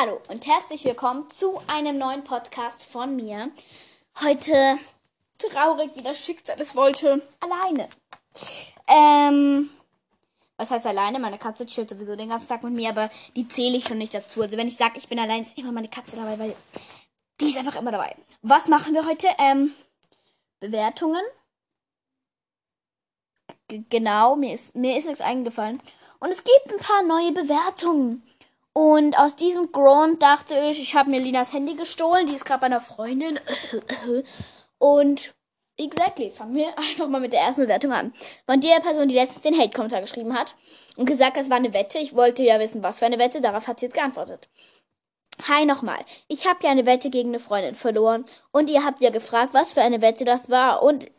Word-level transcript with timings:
Hallo 0.00 0.20
und 0.28 0.46
herzlich 0.46 0.84
willkommen 0.84 1.28
zu 1.28 1.60
einem 1.66 1.98
neuen 1.98 2.22
Podcast 2.22 2.84
von 2.84 3.16
mir. 3.16 3.50
Heute 4.20 4.78
traurig, 5.38 5.90
wie 5.96 6.02
das 6.02 6.24
Schicksal 6.24 6.60
es 6.60 6.76
wollte, 6.76 7.20
alleine. 7.40 7.88
Ähm, 8.86 9.70
was 10.56 10.70
heißt 10.70 10.86
alleine? 10.86 11.18
Meine 11.18 11.36
Katze 11.36 11.66
chillt 11.66 11.90
sowieso 11.90 12.14
den 12.14 12.28
ganzen 12.28 12.46
Tag 12.46 12.62
mit 12.62 12.74
mir, 12.74 12.90
aber 12.90 13.10
die 13.34 13.48
zähle 13.48 13.78
ich 13.78 13.88
schon 13.88 13.98
nicht 13.98 14.14
dazu. 14.14 14.40
Also 14.40 14.56
wenn 14.56 14.68
ich 14.68 14.76
sage, 14.76 14.98
ich 14.98 15.08
bin 15.08 15.18
allein, 15.18 15.40
ist 15.40 15.58
immer 15.58 15.72
meine 15.72 15.88
Katze 15.88 16.14
dabei, 16.14 16.38
weil 16.38 16.54
die 17.40 17.48
ist 17.48 17.58
einfach 17.58 17.74
immer 17.74 17.90
dabei. 17.90 18.14
Was 18.42 18.68
machen 18.68 18.94
wir 18.94 19.04
heute? 19.04 19.26
Ähm, 19.38 19.74
Bewertungen. 20.60 21.24
G 23.66 23.82
genau, 23.90 24.36
mir 24.36 24.54
ist, 24.54 24.76
mir 24.76 24.96
ist 24.96 25.06
nichts 25.06 25.20
eingefallen. 25.20 25.82
Und 26.20 26.30
es 26.30 26.44
gibt 26.44 26.70
ein 26.70 26.78
paar 26.78 27.02
neue 27.02 27.32
Bewertungen. 27.32 28.22
Und 28.78 29.18
aus 29.18 29.34
diesem 29.34 29.72
Grund 29.72 30.22
dachte 30.22 30.54
ich, 30.70 30.80
ich 30.80 30.94
habe 30.94 31.10
mir 31.10 31.18
Linas 31.18 31.52
Handy 31.52 31.74
gestohlen. 31.74 32.28
Die 32.28 32.34
ist 32.34 32.44
gerade 32.44 32.60
bei 32.60 32.66
einer 32.66 32.80
Freundin. 32.80 33.40
Und 34.78 35.34
exactly, 35.76 36.30
fangen 36.30 36.54
wir 36.54 36.78
einfach 36.78 37.08
mal 37.08 37.20
mit 37.20 37.32
der 37.32 37.40
ersten 37.40 37.62
Bewertung 37.62 37.90
an. 37.90 38.14
Von 38.46 38.60
der 38.60 38.78
Person, 38.78 39.08
die 39.08 39.16
letztens 39.16 39.40
den 39.40 39.58
Hate-Kommentar 39.58 40.00
geschrieben 40.00 40.32
hat 40.32 40.54
und 40.96 41.06
gesagt, 41.06 41.36
es 41.38 41.50
war 41.50 41.56
eine 41.56 41.74
Wette. 41.74 41.98
Ich 41.98 42.14
wollte 42.14 42.44
ja 42.44 42.60
wissen, 42.60 42.84
was 42.84 43.00
für 43.00 43.06
eine 43.06 43.18
Wette. 43.18 43.40
Darauf 43.40 43.66
hat 43.66 43.80
sie 43.80 43.86
jetzt 43.86 43.96
geantwortet. 43.96 44.48
Hi 45.48 45.66
nochmal. 45.66 45.98
Ich 46.28 46.46
habe 46.46 46.60
ja 46.62 46.70
eine 46.70 46.86
Wette 46.86 47.10
gegen 47.10 47.30
eine 47.30 47.40
Freundin 47.40 47.74
verloren. 47.74 48.26
Und 48.52 48.70
ihr 48.70 48.84
habt 48.84 49.02
ja 49.02 49.10
gefragt, 49.10 49.54
was 49.54 49.72
für 49.72 49.82
eine 49.82 50.02
Wette 50.02 50.24
das 50.24 50.50
war. 50.50 50.84
Und, 50.84 51.10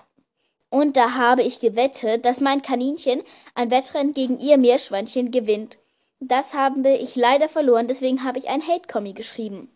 und 0.69 0.95
da 0.95 1.15
habe 1.15 1.43
ich 1.43 1.59
gewettet, 1.59 2.23
dass 2.23 2.39
mein 2.39 2.61
Kaninchen 2.61 3.21
ein 3.53 3.69
Wettrennen 3.69 4.13
gegen 4.13 4.39
ihr 4.39 4.57
Meerschweinchen 4.57 5.31
gewinnt. 5.31 5.77
Das 6.21 6.53
habe 6.53 6.89
ich 6.89 7.15
leider 7.15 7.47
verloren, 7.47 7.87
deswegen 7.87 8.23
habe 8.23 8.39
ich 8.39 8.49
ein 8.49 8.65
Hate-Kommi 8.65 9.13
geschrieben. 9.13 9.71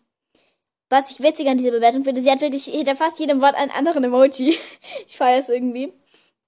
Was 0.90 1.10
ich 1.10 1.20
witzig 1.20 1.48
an 1.48 1.56
dieser 1.56 1.70
Bewertung 1.70 2.04
finde, 2.04 2.20
sie 2.20 2.30
hat 2.30 2.42
wirklich 2.42 2.66
hinter 2.66 2.96
fast 2.96 3.18
jedem 3.18 3.40
Wort 3.40 3.54
einen 3.54 3.70
anderen 3.70 4.04
Emoji. 4.04 4.58
Ich 5.06 5.16
feiere 5.16 5.40
es 5.40 5.48
irgendwie. 5.48 5.92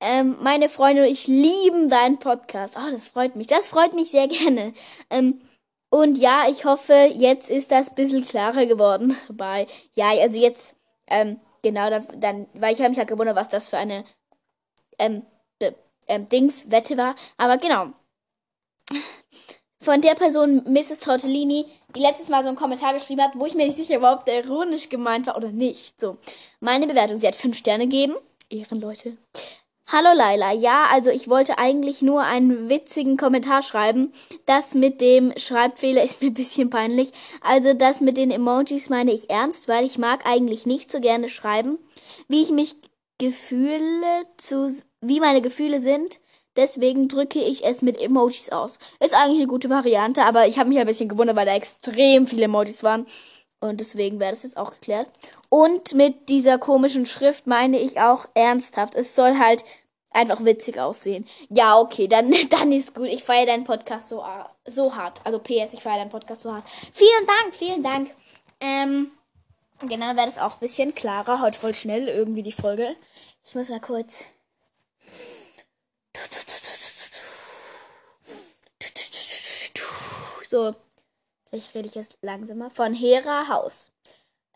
Ähm, 0.01 0.37
meine 0.41 0.69
Freunde 0.69 1.03
und 1.03 1.09
ich 1.09 1.27
lieben 1.27 1.89
deinen 1.89 2.19
Podcast. 2.19 2.77
Oh, 2.77 2.91
das 2.91 3.07
freut 3.07 3.37
mich. 3.37 3.47
Das 3.47 3.69
freut 3.69 3.95
mich 3.95 4.11
sehr 4.11 4.29
gerne. 4.29 4.75
Ähm, 5.11 5.41
und 5.89 6.19
ja, 6.19 6.45
ich 6.51 6.65
hoffe, 6.67 7.11
jetzt 7.15 7.49
ist 7.51 7.71
das 7.71 7.89
ein 7.91 7.95
bisschen 7.95 8.27
klarer 8.27 8.67
geworden. 8.67 9.17
Bei, 9.31 9.67
ja, 9.95 10.11
also 10.11 10.39
jetzt, 10.39 10.75
ähm, 11.07 11.41
genau, 11.63 11.89
dann, 11.89 12.07
dann 12.21 12.47
weil 12.55 12.75
ich 12.75 12.81
habe 12.81 12.91
mich 12.91 12.99
halt 12.99 13.09
gewundert, 13.09 13.37
was 13.37 13.49
das 13.49 13.69
für 13.69 13.79
eine, 13.79 14.05
ähm, 14.99 15.23
ähm, 16.09 16.29
Dings, 16.29 16.71
Wette 16.71 16.97
war. 16.99 17.15
Aber 17.39 17.57
genau 17.57 17.93
von 19.87 20.01
der 20.01 20.17
Person 20.17 20.65
Mrs. 20.67 20.99
Tortellini, 20.99 21.65
die 21.95 22.01
letztes 22.01 22.29
Mal 22.29 22.43
so 22.43 22.49
einen 22.49 22.59
Kommentar 22.59 22.93
geschrieben 22.93 23.23
hat, 23.23 23.39
wo 23.39 23.47
ich 23.47 23.55
mir 23.55 23.67
nicht 23.67 23.77
sicher 23.77 24.03
war, 24.03 24.17
ob 24.17 24.25
der 24.25 24.45
ironisch 24.45 24.89
gemeint 24.89 25.29
war 25.29 25.37
oder 25.37 25.53
nicht. 25.53 26.01
So, 26.01 26.17
meine 26.59 26.89
Bewertung, 26.89 27.19
sie 27.19 27.27
hat 27.29 27.37
fünf 27.37 27.57
Sterne 27.57 27.85
gegeben. 27.85 28.17
Ehrenleute. 28.51 29.17
Hallo 29.87 30.09
Laila, 30.13 30.53
ja, 30.53 30.87
also 30.91 31.11
ich 31.11 31.29
wollte 31.29 31.59
eigentlich 31.59 32.03
nur 32.03 32.23
einen 32.23 32.69
witzigen 32.69 33.17
Kommentar 33.17 33.63
schreiben. 33.63 34.13
Das 34.45 34.75
mit 34.75 35.01
dem 35.01 35.33
Schreibfehler 35.37 36.03
ist 36.03 36.21
mir 36.21 36.31
ein 36.31 36.35
bisschen 36.35 36.69
peinlich. 36.69 37.13
Also 37.41 37.73
das 37.73 38.01
mit 38.01 38.17
den 38.17 38.33
Emojis 38.33 38.91
meine 38.91 39.13
ich 39.13 39.31
ernst, 39.31 39.69
weil 39.69 39.85
ich 39.85 39.99
mag 39.99 40.27
eigentlich 40.27 40.67
nicht 40.67 40.91
so 40.91 40.99
gerne 40.99 41.29
schreiben. 41.29 41.79
Wie 42.27 42.43
ich 42.43 42.51
mich 42.51 42.75
Gefühle 43.19 44.27
zu, 44.37 44.69
wie 45.01 45.21
meine 45.21 45.43
Gefühle 45.43 45.79
sind, 45.79 46.19
Deswegen 46.57 47.09
drücke 47.09 47.39
ich 47.39 47.65
es 47.65 47.83
mit 47.83 48.01
Emojis 48.01 48.51
aus. 48.51 48.79
Ist 49.01 49.15
eigentlich 49.15 49.39
eine 49.39 49.47
gute 49.47 49.71
Variante, 49.71 50.23
aber 50.23 50.47
ich 50.47 50.59
habe 50.59 50.69
mich 50.69 50.79
ein 50.79 50.87
bisschen 50.87 51.09
gewundert, 51.09 51.37
weil 51.37 51.47
da 51.47 51.55
extrem 51.55 52.27
viele 52.27 52.45
Emojis 52.45 52.83
waren. 52.83 53.07
Und 53.61 53.81
deswegen 53.81 54.21
wäre 54.21 54.33
das 54.33 54.43
jetzt 54.43 54.57
auch 54.57 54.73
geklärt. 54.73 55.09
Und 55.49 55.95
mit 55.95 56.29
dieser 56.29 56.59
komischen 56.59 57.07
Schrift 57.07 57.47
meine 57.47 57.79
ich 57.79 58.01
auch 58.01 58.27
ernsthaft. 58.35 58.95
Es 58.95 59.15
soll 59.15 59.39
halt 59.39 59.65
einfach 60.11 60.45
witzig 60.45 60.79
aussehen. 60.79 61.27
Ja, 61.49 61.79
okay, 61.79 62.09
dann, 62.09 62.35
dann 62.51 62.73
ist 62.73 62.95
gut. 62.95 63.07
Ich 63.07 63.25
feiere 63.25 63.47
deinen 63.47 63.65
Podcast 63.65 64.09
so, 64.09 64.25
so 64.65 64.95
hart. 64.95 65.21
Also 65.25 65.39
PS, 65.39 65.73
ich 65.73 65.83
feiere 65.83 65.99
deinen 65.99 66.11
Podcast 66.11 66.43
so 66.43 66.53
hart. 66.53 66.65
Vielen 66.93 67.27
Dank, 67.27 67.55
vielen 67.55 67.83
Dank. 67.83 68.11
Ähm, 68.61 69.11
genau, 69.83 70.17
wäre 70.17 70.27
das 70.27 70.39
auch 70.39 70.55
ein 70.55 70.61
bisschen 70.61 70.95
klarer. 70.95 71.41
Heute 71.41 71.59
voll 71.59 71.75
schnell 71.75 72.09
irgendwie 72.09 72.43
die 72.43 72.53
Folge. 72.53 72.97
Ich 73.45 73.55
muss 73.55 73.69
mal 73.69 73.81
kurz 73.81 74.25
so, 80.49 80.75
vielleicht 81.49 81.75
rede 81.75 81.89
ich 81.89 81.95
jetzt 81.95 82.17
langsamer, 82.23 82.71
von 82.71 82.95
Hera 82.95 83.49
Haus. 83.49 83.93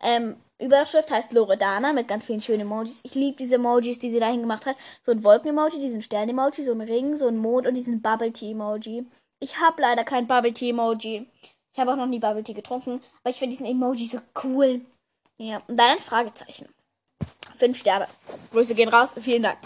Ähm, 0.03 0.37
Überschrift 0.59 1.11
heißt 1.11 1.33
Loredana 1.33 1.93
mit 1.93 2.09
ganz 2.09 2.25
vielen 2.25 2.41
schönen 2.41 2.63
Emojis. 2.63 3.01
Ich 3.03 3.15
liebe 3.15 3.37
diese 3.37 3.57
Emojis, 3.57 3.99
die 3.99 4.11
sie 4.11 4.21
dahin 4.21 4.41
gemacht 4.41 4.67
hat. 4.67 4.77
So 5.05 5.13
ein 5.13 5.23
Wolken-Emoji, 5.23 5.79
diesen 5.79 6.03
Stern-Emoji, 6.03 6.65
so 6.65 6.73
ein 6.73 6.81
Ring, 6.81 7.17
so 7.17 7.29
ein 7.29 7.37
Mond 7.37 7.67
und 7.67 7.75
diesen 7.75 8.01
Bubble-Tea-Emoji. 8.01 9.07
Ich 9.41 9.59
habe 9.59 9.83
leider 9.83 10.05
kein 10.05 10.27
Bubble-Tea-Emoji. 10.27 11.27
Ich 11.73 11.79
habe 11.79 11.93
auch 11.93 11.97
noch 11.97 12.07
nie 12.07 12.19
Bubble-Tea 12.19 12.55
getrunken, 12.55 13.03
aber 13.23 13.31
ich 13.31 13.39
finde 13.39 13.57
diesen 13.57 13.67
Emoji 13.67 14.07
so 14.07 14.21
cool. 14.43 14.81
Ja, 15.39 15.63
und 15.69 15.77
dann 15.77 15.93
ein 15.93 15.99
Fragezeichen. 15.99 16.69
Fünf 17.57 17.79
Sterne. 17.79 18.07
Grüße 18.53 18.75
gehen 18.75 18.89
raus. 18.89 19.15
Vielen 19.21 19.43
Dank. 19.43 19.59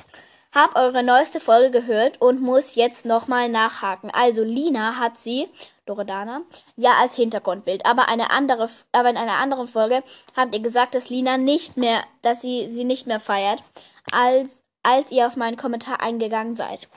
Hab 0.54 0.76
eure 0.76 1.02
neueste 1.02 1.40
Folge 1.40 1.72
gehört 1.72 2.20
und 2.20 2.40
muss 2.40 2.76
jetzt 2.76 3.04
nochmal 3.04 3.48
nachhaken. 3.48 4.12
Also 4.12 4.44
Lina 4.44 5.00
hat 5.00 5.18
sie, 5.18 5.48
Loredana, 5.84 6.42
ja 6.76 6.92
als 7.00 7.16
Hintergrundbild. 7.16 7.84
Aber 7.84 8.08
eine 8.08 8.30
andere, 8.30 8.70
aber 8.92 9.10
in 9.10 9.16
einer 9.16 9.38
anderen 9.38 9.66
Folge 9.66 10.04
habt 10.36 10.54
ihr 10.54 10.62
gesagt, 10.62 10.94
dass 10.94 11.08
Lina 11.08 11.38
nicht 11.38 11.76
mehr, 11.76 12.04
dass 12.22 12.40
sie 12.40 12.72
sie 12.72 12.84
nicht 12.84 13.08
mehr 13.08 13.18
feiert, 13.18 13.64
als, 14.12 14.62
als 14.84 15.10
ihr 15.10 15.26
auf 15.26 15.34
meinen 15.34 15.56
Kommentar 15.56 16.00
eingegangen 16.00 16.56
seid. 16.56 16.88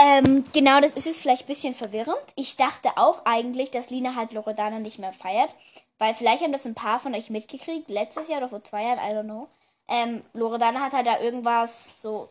Ähm, 0.00 0.44
genau, 0.54 0.80
das 0.80 0.92
ist 0.92 1.20
vielleicht 1.20 1.42
ein 1.42 1.48
bisschen 1.48 1.74
verwirrend. 1.74 2.16
Ich 2.34 2.56
dachte 2.56 2.96
auch 2.96 3.26
eigentlich, 3.26 3.70
dass 3.70 3.90
Lina 3.90 4.14
halt 4.14 4.32
Loredana 4.32 4.78
nicht 4.78 4.98
mehr 4.98 5.12
feiert. 5.12 5.50
Weil 5.98 6.14
vielleicht 6.14 6.42
haben 6.42 6.52
das 6.52 6.64
ein 6.64 6.76
paar 6.76 7.00
von 7.00 7.14
euch 7.14 7.28
mitgekriegt, 7.28 7.90
letztes 7.90 8.28
Jahr 8.28 8.38
oder 8.38 8.48
vor 8.48 8.64
zwei 8.64 8.84
Jahren, 8.84 8.98
I 9.00 9.12
don't 9.14 9.24
know 9.24 9.48
ähm, 9.88 10.22
Loredana 10.34 10.80
hat 10.80 10.92
halt 10.92 11.06
da 11.06 11.20
irgendwas 11.20 12.00
so, 12.00 12.28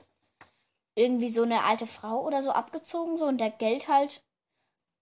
irgendwie 0.95 1.29
so 1.29 1.43
eine 1.43 1.63
alte 1.63 1.87
Frau 1.87 2.21
oder 2.25 2.41
so 2.41 2.51
abgezogen, 2.51 3.17
so 3.17 3.25
und 3.25 3.39
der 3.39 3.51
Geld 3.51 3.87
halt 3.87 4.21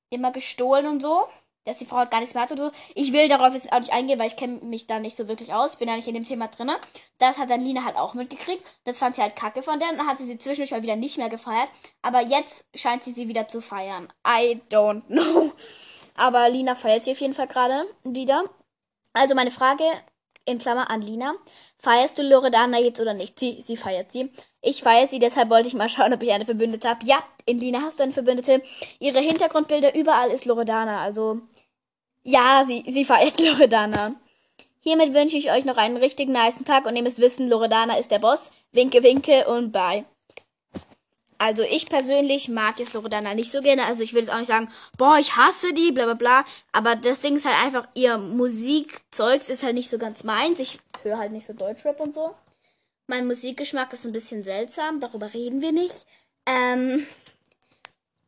immer 0.10 0.32
gestohlen 0.32 0.88
und 0.88 1.02
so. 1.02 1.28
Dass 1.66 1.80
die 1.80 1.86
Frau 1.88 1.98
halt 1.98 2.12
gar 2.12 2.20
nichts 2.20 2.36
mehr 2.36 2.44
hat 2.44 2.52
und 2.52 2.60
so. 2.60 2.72
Ich 2.94 3.12
will 3.12 3.28
darauf 3.28 3.54
jetzt 3.54 3.74
auch 3.74 3.80
nicht 3.80 3.92
eingehen, 3.92 4.20
weil 4.20 4.28
ich 4.28 4.36
kenne 4.36 4.60
mich 4.64 4.86
da 4.86 5.00
nicht 5.00 5.18
so 5.18 5.28
wirklich 5.28 5.52
aus. 5.52 5.74
Ich 5.74 5.80
bin 5.80 5.88
ja 5.88 5.96
nicht 5.96 6.08
in 6.08 6.14
dem 6.14 6.24
Thema 6.24 6.48
drin. 6.48 6.70
Das 7.18 7.40
hat 7.40 7.50
dann 7.50 7.62
Lina 7.62 7.84
halt 7.84 7.96
auch 7.96 8.14
mitgekriegt. 8.14 8.64
Das 8.84 9.00
fand 9.00 9.16
sie 9.16 9.24
halt 9.24 9.36
kacke 9.36 9.64
von 9.64 9.80
der. 9.80 9.90
Und 9.90 9.98
dann 9.98 10.06
hat 10.06 10.20
sie 10.20 10.28
sie 10.28 10.38
zwischendurch 10.38 10.70
mal 10.70 10.84
wieder 10.84 10.96
nicht 10.96 11.18
mehr 11.18 11.30
gefeiert. 11.30 11.68
Aber 12.04 12.22
jetzt 12.22 12.68
scheint 12.76 13.04
sie 13.04 13.14
sie 13.14 13.28
wieder 13.28 13.48
zu 13.48 13.62
feiern. 13.62 14.14
I 14.28 14.62
don't 14.70 15.08
know. 15.08 15.54
Aber 16.16 16.50
Lina 16.50 16.76
feiert 16.76 17.04
sie 17.04 17.14
auf 17.14 17.20
jeden 17.20 17.34
Fall 17.34 17.48
gerade 17.48 17.88
wieder. 18.04 18.44
Also 19.14 19.34
meine 19.34 19.50
Frage 19.50 19.86
in 20.46 20.60
Klammer 20.60 20.92
an 20.92 21.02
Lina. 21.02 21.34
Feierst 21.86 22.18
du 22.18 22.24
Loredana 22.24 22.80
jetzt 22.80 23.00
oder 23.00 23.14
nicht? 23.14 23.38
Sie, 23.38 23.62
sie 23.64 23.78
feiert 23.78 24.12
sie. 24.12 24.32
Ich 24.64 24.82
feiere 24.82 25.08
sie, 25.08 25.20
deshalb 25.20 25.52
wollte 25.52 25.68
ich 25.68 25.76
mal 25.76 25.88
schauen, 25.88 26.12
ob 26.16 26.24
ich 26.24 26.32
eine 26.32 26.44
Verbündete 26.44 26.90
habe. 26.90 27.06
Ja, 27.06 27.24
in 27.46 27.60
Lina 27.60 27.82
hast 27.82 28.00
du 28.00 28.04
eine 28.04 28.12
Verbündete. 28.12 28.64
Ihre 28.98 29.20
Hintergrundbilder 29.20 29.94
überall 29.94 30.32
ist 30.32 30.46
Loredana. 30.46 31.04
Also, 31.04 31.42
ja, 32.24 32.64
sie, 32.66 32.84
sie 32.88 33.06
feiert 33.06 33.40
Loredana. 33.40 34.16
Hiermit 34.80 35.14
wünsche 35.14 35.38
ich 35.38 35.52
euch 35.52 35.64
noch 35.64 35.78
einen 35.78 35.98
richtig 35.98 36.28
niceen 36.28 36.66
Tag 36.66 36.88
und 36.88 36.96
ihr 36.96 37.04
müsst 37.04 37.20
wissen, 37.20 37.50
Loredana 37.50 38.00
ist 38.00 38.10
der 38.10 38.18
Boss. 38.18 38.50
Winke, 38.72 39.04
winke 39.04 39.48
und 39.48 39.72
bye. 39.72 40.06
Also 41.38 41.62
ich 41.62 41.88
persönlich 41.88 42.50
mag 42.50 42.80
jetzt 42.80 42.96
Loredana 42.96 43.36
nicht 43.36 43.52
so 43.52 43.62
gerne. 43.62 43.86
Also 43.86 44.02
ich 44.02 44.14
würde 44.14 44.26
jetzt 44.26 44.34
auch 44.34 44.40
nicht 44.40 44.48
sagen, 44.48 44.72
boah, 44.98 45.20
ich 45.20 45.36
hasse 45.36 45.72
die, 45.72 45.92
bla 45.92 46.06
bla 46.06 46.16
bla. 46.16 46.46
Aber 46.72 46.96
das 46.96 47.22
Ding 47.22 47.36
ist 47.36 47.46
halt 47.46 47.64
einfach, 47.64 47.88
ihr 47.94 48.18
Musikzeugs 48.18 49.50
ist 49.50 49.62
halt 49.62 49.76
nicht 49.76 49.92
so 49.92 50.00
ganz 50.00 50.24
meins. 50.24 50.60
Ich 50.60 50.80
höre 51.06 51.18
halt 51.18 51.32
nicht 51.32 51.48
so 51.48 51.54
Deutschrap 51.54 52.00
und 52.02 52.14
so. 52.14 52.36
Mein 53.08 53.28
Musikgeschmack 53.28 53.94
ist 53.94 54.06
ein 54.06 54.12
bisschen 54.12 54.44
seltsam, 54.44 55.00
darüber 55.00 55.34
reden 55.34 55.62
wir 55.62 55.72
nicht. 55.72 56.06
Ähm, 56.46 57.06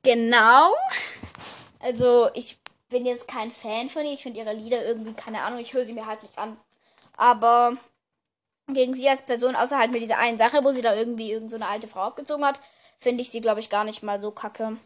genau. 0.03 0.73
Also 1.79 2.29
ich 2.33 2.57
bin 2.89 3.05
jetzt 3.05 3.27
kein 3.27 3.51
Fan 3.51 3.89
von 3.89 4.05
ihr. 4.05 4.13
Ich 4.13 4.23
finde 4.23 4.39
ihre 4.39 4.53
Lieder 4.53 4.85
irgendwie, 4.85 5.13
keine 5.13 5.41
Ahnung, 5.41 5.59
ich 5.59 5.73
höre 5.73 5.85
sie 5.85 5.93
mir 5.93 6.05
halt 6.05 6.23
nicht 6.23 6.37
an. 6.37 6.57
Aber 7.15 7.77
gegen 8.67 8.93
sie 8.93 9.09
als 9.09 9.21
Person, 9.21 9.55
außer 9.55 9.77
halt 9.77 9.91
mit 9.91 10.01
dieser 10.01 10.17
einen 10.17 10.37
Sache, 10.37 10.63
wo 10.63 10.71
sie 10.71 10.81
da 10.81 10.95
irgendwie 10.95 11.31
irgendeine 11.31 11.65
so 11.65 11.71
alte 11.71 11.87
Frau 11.87 12.01
abgezogen 12.01 12.45
hat, 12.45 12.59
finde 12.99 13.21
ich 13.21 13.29
sie, 13.29 13.41
glaube 13.41 13.59
ich, 13.59 13.69
gar 13.69 13.83
nicht 13.83 14.03
mal 14.03 14.21
so 14.21 14.31
kacke. 14.31 14.77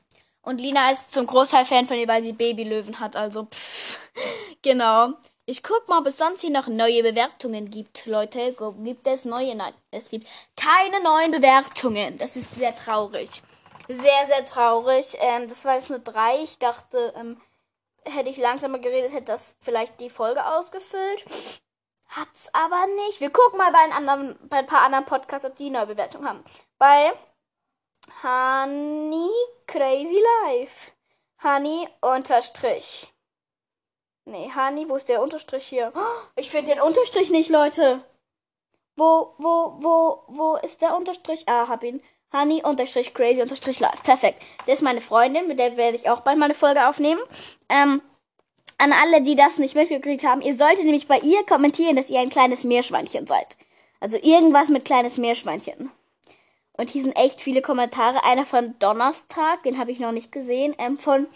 Und 0.42 0.60
Lina 0.60 0.92
ist 0.92 1.14
zum 1.14 1.28
Großteil 1.28 1.66
Fan 1.66 1.86
von 1.86 1.98
ihr, 1.98 2.08
weil 2.08 2.24
sie 2.24 2.34
Babylöwen 2.34 3.00
hat. 3.00 3.16
Also, 3.16 3.46
pff, 3.46 4.00
genau. 4.62 5.14
Ich 5.52 5.64
guck 5.64 5.90
mal, 5.90 6.00
ob 6.00 6.06
es 6.06 6.18
sonst 6.18 6.40
hier 6.40 6.50
noch 6.50 6.68
neue 6.68 7.04
Bewertungen 7.04 7.70
gibt, 7.70 8.06
Leute. 8.06 8.56
Gibt 8.86 9.06
es 9.06 9.26
neue? 9.26 9.54
Nein, 9.54 9.74
es 9.92 10.08
gibt 10.08 10.26
keine 10.56 11.04
neuen 11.04 11.32
Bewertungen. 11.32 12.18
Das 12.18 12.38
ist 12.38 12.56
sehr 12.56 12.74
traurig. 12.74 13.44
Sehr, 13.90 14.28
sehr 14.28 14.46
traurig. 14.46 15.18
Ähm, 15.20 15.50
das 15.50 15.66
war 15.66 15.76
jetzt 15.76 15.90
nur 15.90 16.00
drei. 16.00 16.42
Ich 16.42 16.58
dachte, 16.58 17.14
ähm, 17.18 17.36
hätte 18.06 18.30
ich 18.30 18.38
langsamer 18.38 18.80
geredet, 18.80 19.12
hätte 19.12 19.26
das 19.26 19.58
vielleicht 19.60 20.00
die 20.00 20.10
Folge 20.10 20.46
ausgefüllt. 20.46 21.26
Hat's 22.08 22.48
aber 22.54 22.88
nicht. 23.08 23.20
Wir 23.20 23.30
gucken 23.30 23.58
mal 23.58 23.74
bei, 23.74 23.80
ein, 23.80 23.92
anderen, 23.92 24.40
bei 24.48 24.60
ein 24.60 24.68
paar 24.68 24.84
anderen 24.84 25.04
Podcasts, 25.04 25.46
ob 25.46 25.58
die 25.58 25.66
eine 25.66 25.86
Bewertung 25.86 26.26
haben. 26.26 26.46
Bei 26.78 27.12
Honey 28.24 29.30
Crazy 29.68 30.24
Life. 30.46 30.92
Honey 31.44 31.90
unterstrich. 32.00 33.11
Nee, 34.26 34.52
Honey, 34.56 34.88
wo 34.88 34.96
ist 34.96 35.10
der 35.10 35.22
Unterstrich 35.22 35.66
hier? 35.66 35.92
Ich 36.36 36.50
finde 36.50 36.74
den 36.74 36.82
Unterstrich 36.82 37.30
nicht, 37.30 37.50
Leute. 37.50 38.04
Wo, 38.96 39.34
wo, 39.38 39.76
wo, 39.80 40.24
wo 40.28 40.56
ist 40.58 40.82
der 40.82 40.96
Unterstrich? 40.96 41.48
Ah, 41.48 41.68
hab 41.68 41.84
ihn. 41.84 42.02
Honey 42.34 42.62
unterstrich 42.64 43.14
crazy 43.14 43.42
unterstrich 43.42 43.80
live. 43.80 44.04
Perfekt. 44.04 44.42
Das 44.66 44.76
ist 44.76 44.82
meine 44.82 45.02
Freundin, 45.02 45.48
mit 45.48 45.60
der 45.60 45.76
werde 45.76 45.98
ich 45.98 46.10
auch 46.10 46.22
bald 46.22 46.38
mal 46.38 46.46
eine 46.46 46.54
Folge 46.54 46.88
aufnehmen. 46.88 47.22
Ähm, 47.68 48.02
an 48.78 48.94
alle, 48.94 49.22
die 49.22 49.36
das 49.36 49.58
nicht 49.58 49.76
mitgekriegt 49.76 50.24
haben, 50.24 50.42
ihr 50.42 50.56
solltet 50.56 50.86
nämlich 50.86 51.08
bei 51.08 51.20
ihr 51.20 51.46
kommentieren, 51.46 51.98
dass 51.98 52.10
ihr 52.10 52.20
ein 52.20 52.30
kleines 52.30 52.64
Meerschweinchen 52.64 53.28
seid. 53.28 53.58
Also 54.00 54.18
irgendwas 54.18 54.70
mit 54.70 54.86
kleines 54.86 55.18
Meerschweinchen. 55.18 55.92
Und 56.74 56.90
hier 56.90 57.04
sind 57.04 57.16
echt 57.18 57.42
viele 57.42 57.62
Kommentare. 57.62 58.24
Einer 58.24 58.46
von 58.46 58.80
Donnerstag, 58.80 59.64
den 59.64 59.78
habe 59.78 59.92
ich 59.92 60.00
noch 60.00 60.14
nicht 60.14 60.32
gesehen. 60.32 60.74
Ähm, 60.80 60.98
von 60.98 61.28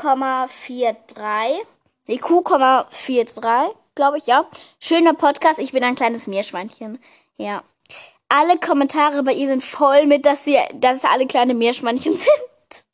P,43. 0.00 1.64
Nee, 2.06 2.18
Q,43, 2.18 3.74
glaube 3.94 4.18
ich, 4.18 4.26
ja. 4.26 4.46
Schöner 4.78 5.14
Podcast, 5.14 5.58
ich 5.58 5.72
bin 5.72 5.82
ein 5.82 5.94
kleines 5.94 6.26
Meerschweinchen. 6.26 7.02
Ja. 7.36 7.64
Alle 8.28 8.58
Kommentare 8.58 9.22
bei 9.22 9.32
ihr 9.32 9.46
sind 9.48 9.64
voll 9.64 10.06
mit, 10.06 10.26
dass 10.26 10.44
sie, 10.44 10.58
dass 10.74 11.04
alle 11.04 11.26
kleine 11.26 11.54
Meerschweinchen 11.54 12.16
sind. 12.18 12.84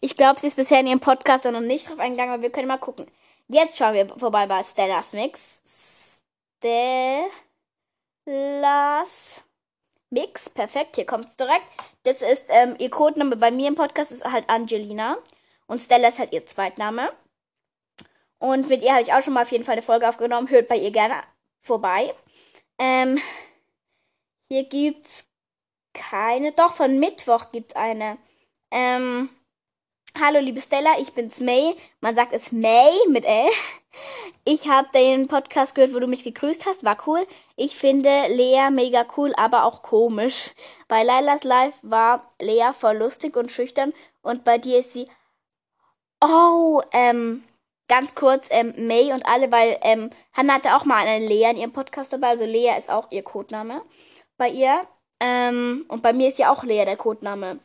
Ich 0.00 0.16
glaube, 0.16 0.40
sie 0.40 0.46
ist 0.46 0.56
bisher 0.56 0.80
in 0.80 0.86
ihrem 0.86 1.00
Podcast 1.00 1.44
noch 1.44 1.60
nicht 1.60 1.88
drauf 1.88 1.98
eingegangen, 1.98 2.32
aber 2.32 2.42
wir 2.42 2.50
können 2.50 2.68
mal 2.68 2.78
gucken. 2.78 3.06
Jetzt 3.48 3.76
schauen 3.76 3.94
wir 3.94 4.08
vorbei 4.08 4.46
bei 4.46 4.62
Stellas 4.62 5.12
Mix. 5.12 6.20
Stellas 8.22 9.42
Mix. 10.08 10.48
Perfekt, 10.48 10.96
hier 10.96 11.04
kommt 11.06 11.28
es 11.28 11.36
direkt. 11.36 11.66
Das 12.04 12.22
ist 12.22 12.46
ähm, 12.48 12.76
ihr 12.78 12.90
Codename 12.90 13.36
bei 13.36 13.50
mir 13.50 13.68
im 13.68 13.74
Podcast 13.74 14.10
ist 14.12 14.24
halt 14.24 14.48
Angelina. 14.48 15.18
Und 15.70 15.78
Stella 15.78 16.08
ist 16.08 16.18
halt 16.18 16.32
ihr 16.32 16.44
Zweitname. 16.46 17.12
Und 18.40 18.68
mit 18.68 18.82
ihr 18.82 18.90
habe 18.90 19.02
ich 19.02 19.12
auch 19.12 19.22
schon 19.22 19.34
mal 19.34 19.42
auf 19.42 19.52
jeden 19.52 19.62
Fall 19.62 19.74
eine 19.74 19.82
Folge 19.82 20.08
aufgenommen. 20.08 20.50
Hört 20.50 20.66
bei 20.66 20.76
ihr 20.76 20.90
gerne 20.90 21.22
vorbei. 21.60 22.12
Ähm, 22.76 23.20
hier 24.50 24.64
gibt's 24.64 25.28
keine. 25.94 26.50
Doch, 26.50 26.74
von 26.74 26.98
Mittwoch 26.98 27.52
gibt's 27.52 27.76
eine. 27.76 28.18
Ähm, 28.72 29.30
Hallo 30.18 30.40
liebe 30.40 30.60
Stella, 30.60 30.98
ich 30.98 31.12
bin's 31.12 31.38
May. 31.38 31.76
Man 32.00 32.16
sagt 32.16 32.32
es 32.32 32.50
May 32.50 32.90
mit 33.08 33.24
L. 33.24 33.48
Ich 34.44 34.66
habe 34.66 34.88
den 34.92 35.28
Podcast 35.28 35.76
gehört, 35.76 35.94
wo 35.94 36.00
du 36.00 36.08
mich 36.08 36.24
gegrüßt 36.24 36.66
hast. 36.66 36.84
War 36.84 36.98
cool. 37.06 37.24
Ich 37.54 37.76
finde 37.76 38.26
Lea 38.26 38.70
mega 38.72 39.06
cool, 39.16 39.32
aber 39.36 39.64
auch 39.64 39.82
komisch. 39.82 40.50
Bei 40.88 41.04
Lailas 41.04 41.44
Live 41.44 41.74
war 41.82 42.28
Lea 42.40 42.72
voll 42.72 42.96
lustig 42.96 43.36
und 43.36 43.52
schüchtern 43.52 43.92
und 44.22 44.42
bei 44.42 44.58
dir 44.58 44.80
ist 44.80 44.94
sie. 44.94 45.06
Oh, 46.22 46.82
ähm, 46.92 47.44
ganz 47.88 48.14
kurz, 48.14 48.48
ähm, 48.50 48.74
May 48.76 49.12
und 49.12 49.24
alle, 49.26 49.50
weil 49.50 49.78
ähm, 49.82 50.10
Hannah 50.32 50.54
hatte 50.54 50.76
auch 50.76 50.84
mal 50.84 51.06
eine 51.06 51.26
Lea 51.26 51.50
in 51.50 51.56
ihrem 51.56 51.72
Podcast 51.72 52.12
dabei. 52.12 52.28
Also 52.28 52.44
Lea 52.44 52.76
ist 52.78 52.90
auch 52.90 53.10
ihr 53.10 53.22
Codename 53.22 53.82
bei 54.36 54.48
ihr. 54.48 54.86
Ähm, 55.20 55.84
und 55.88 56.02
bei 56.02 56.12
mir 56.12 56.28
ist 56.28 56.38
ja 56.38 56.52
auch 56.52 56.64
Lea 56.64 56.84
der 56.84 56.96
Codename. 56.96 57.58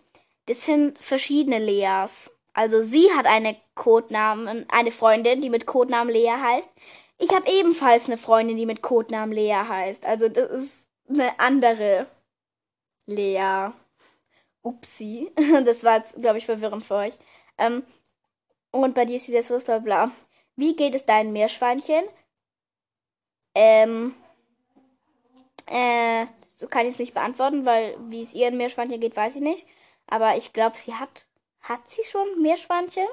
Das 0.48 0.66
sind 0.66 0.98
verschiedene 1.00 1.60
Leas. 1.60 2.32
Also 2.54 2.82
sie 2.82 3.12
hat 3.14 3.26
eine 3.26 3.56
Codenamen, 3.76 4.66
eine 4.70 4.92
Freundin, 4.92 5.42
die 5.42 5.50
mit 5.50 5.66
Codenamen 5.66 6.14
Lea 6.14 6.32
heißt. 6.32 6.70
Ich 7.18 7.34
habe 7.34 7.50
ebenfalls 7.50 8.08
eine 8.08 8.18
Freundin, 8.18 8.58
die 8.58 8.66
mit 8.66 8.82
Codenamen 8.82 9.34
Lea 9.34 9.64
heißt. 9.68 10.06
Also 10.06 10.30
das 10.30 10.50
ist 10.52 10.88
eine 11.10 11.40
andere 11.40 12.08
Lea. 13.06 13.72
Upsi. 14.64 15.32
Das 15.66 15.84
war 15.84 15.98
jetzt, 15.98 16.20
glaube 16.22 16.38
ich, 16.38 16.46
verwirrend 16.46 16.84
für 16.84 16.96
euch. 16.96 17.14
Ähm, 17.58 17.84
und 18.84 18.96
bei 18.96 19.06
dir 19.06 19.18
ist 19.18 19.26
sie 19.26 19.32
selbstbewusst, 19.32 19.66
bla 19.66 19.80
bla. 19.80 20.12
Wie 20.56 20.76
geht 20.76 20.96
es 20.96 21.06
deinem 21.06 21.34
Meerschweinchen? 21.34 22.04
Ähm, 23.56 24.16
äh, 25.68 26.26
das 26.60 26.70
kann 26.70 26.82
ich 26.82 26.92
jetzt 26.92 27.00
nicht 27.00 27.14
beantworten, 27.14 27.66
weil 27.66 27.98
wie 28.10 28.22
es 28.22 28.34
ihren 28.34 28.58
Meerschweinchen 28.58 29.00
geht, 29.00 29.16
weiß 29.16 29.36
ich 29.36 29.42
nicht. 29.42 29.68
Aber 30.08 30.38
ich 30.38 30.54
glaube, 30.54 30.78
sie 30.78 30.94
hat 30.94 31.26
hat 31.68 31.90
sie 31.90 32.04
schon 32.04 32.44
Meerschweinchen? 32.44 33.08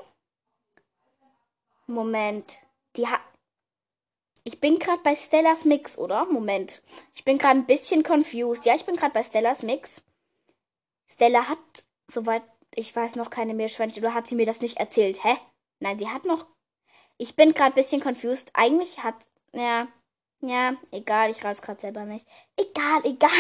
Moment. 1.87 2.59
Die 2.97 3.07
hat. 3.07 3.23
Ich 4.45 4.61
bin 4.61 4.79
gerade 4.79 5.03
bei 5.03 5.17
Stellas 5.17 5.65
Mix, 5.65 5.97
oder? 5.97 6.27
Moment. 6.27 6.83
Ich 7.15 7.25
bin 7.25 7.39
gerade 7.39 7.61
ein 7.61 7.67
bisschen 7.67 8.03
confused. 8.03 8.67
Ja, 8.67 8.75
ich 8.75 8.85
bin 8.85 8.97
gerade 8.97 9.15
bei 9.15 9.23
Stellas 9.23 9.63
Mix. 9.63 10.03
Stella 11.11 11.49
hat, 11.49 11.85
soweit 12.09 12.43
ich 12.75 12.95
weiß, 12.95 13.17
noch 13.17 13.31
keine 13.31 13.55
Meerschweinchen. 13.55 14.05
Oder 14.05 14.15
hat 14.15 14.29
sie 14.29 14.35
mir 14.35 14.47
das 14.47 14.61
nicht 14.61 14.77
erzählt? 14.79 15.25
Hä? 15.25 15.39
Nein, 15.83 15.99
sie 15.99 16.09
hat 16.09 16.25
noch. 16.25 16.47
Ich 17.19 17.35
bin 17.35 17.55
gerade 17.55 17.73
ein 17.73 17.75
bisschen 17.75 18.01
confused. 18.01 18.51
Eigentlich 18.55 19.03
hat. 19.03 19.17
Ja. 19.53 19.89
Ja, 20.45 20.75
egal, 20.91 21.31
ich 21.31 21.43
weiß 21.43 21.63
gerade 21.63 21.81
selber 21.81 22.05
nicht. 22.05 22.27
Egal, 22.57 23.01
egal. 23.05 23.31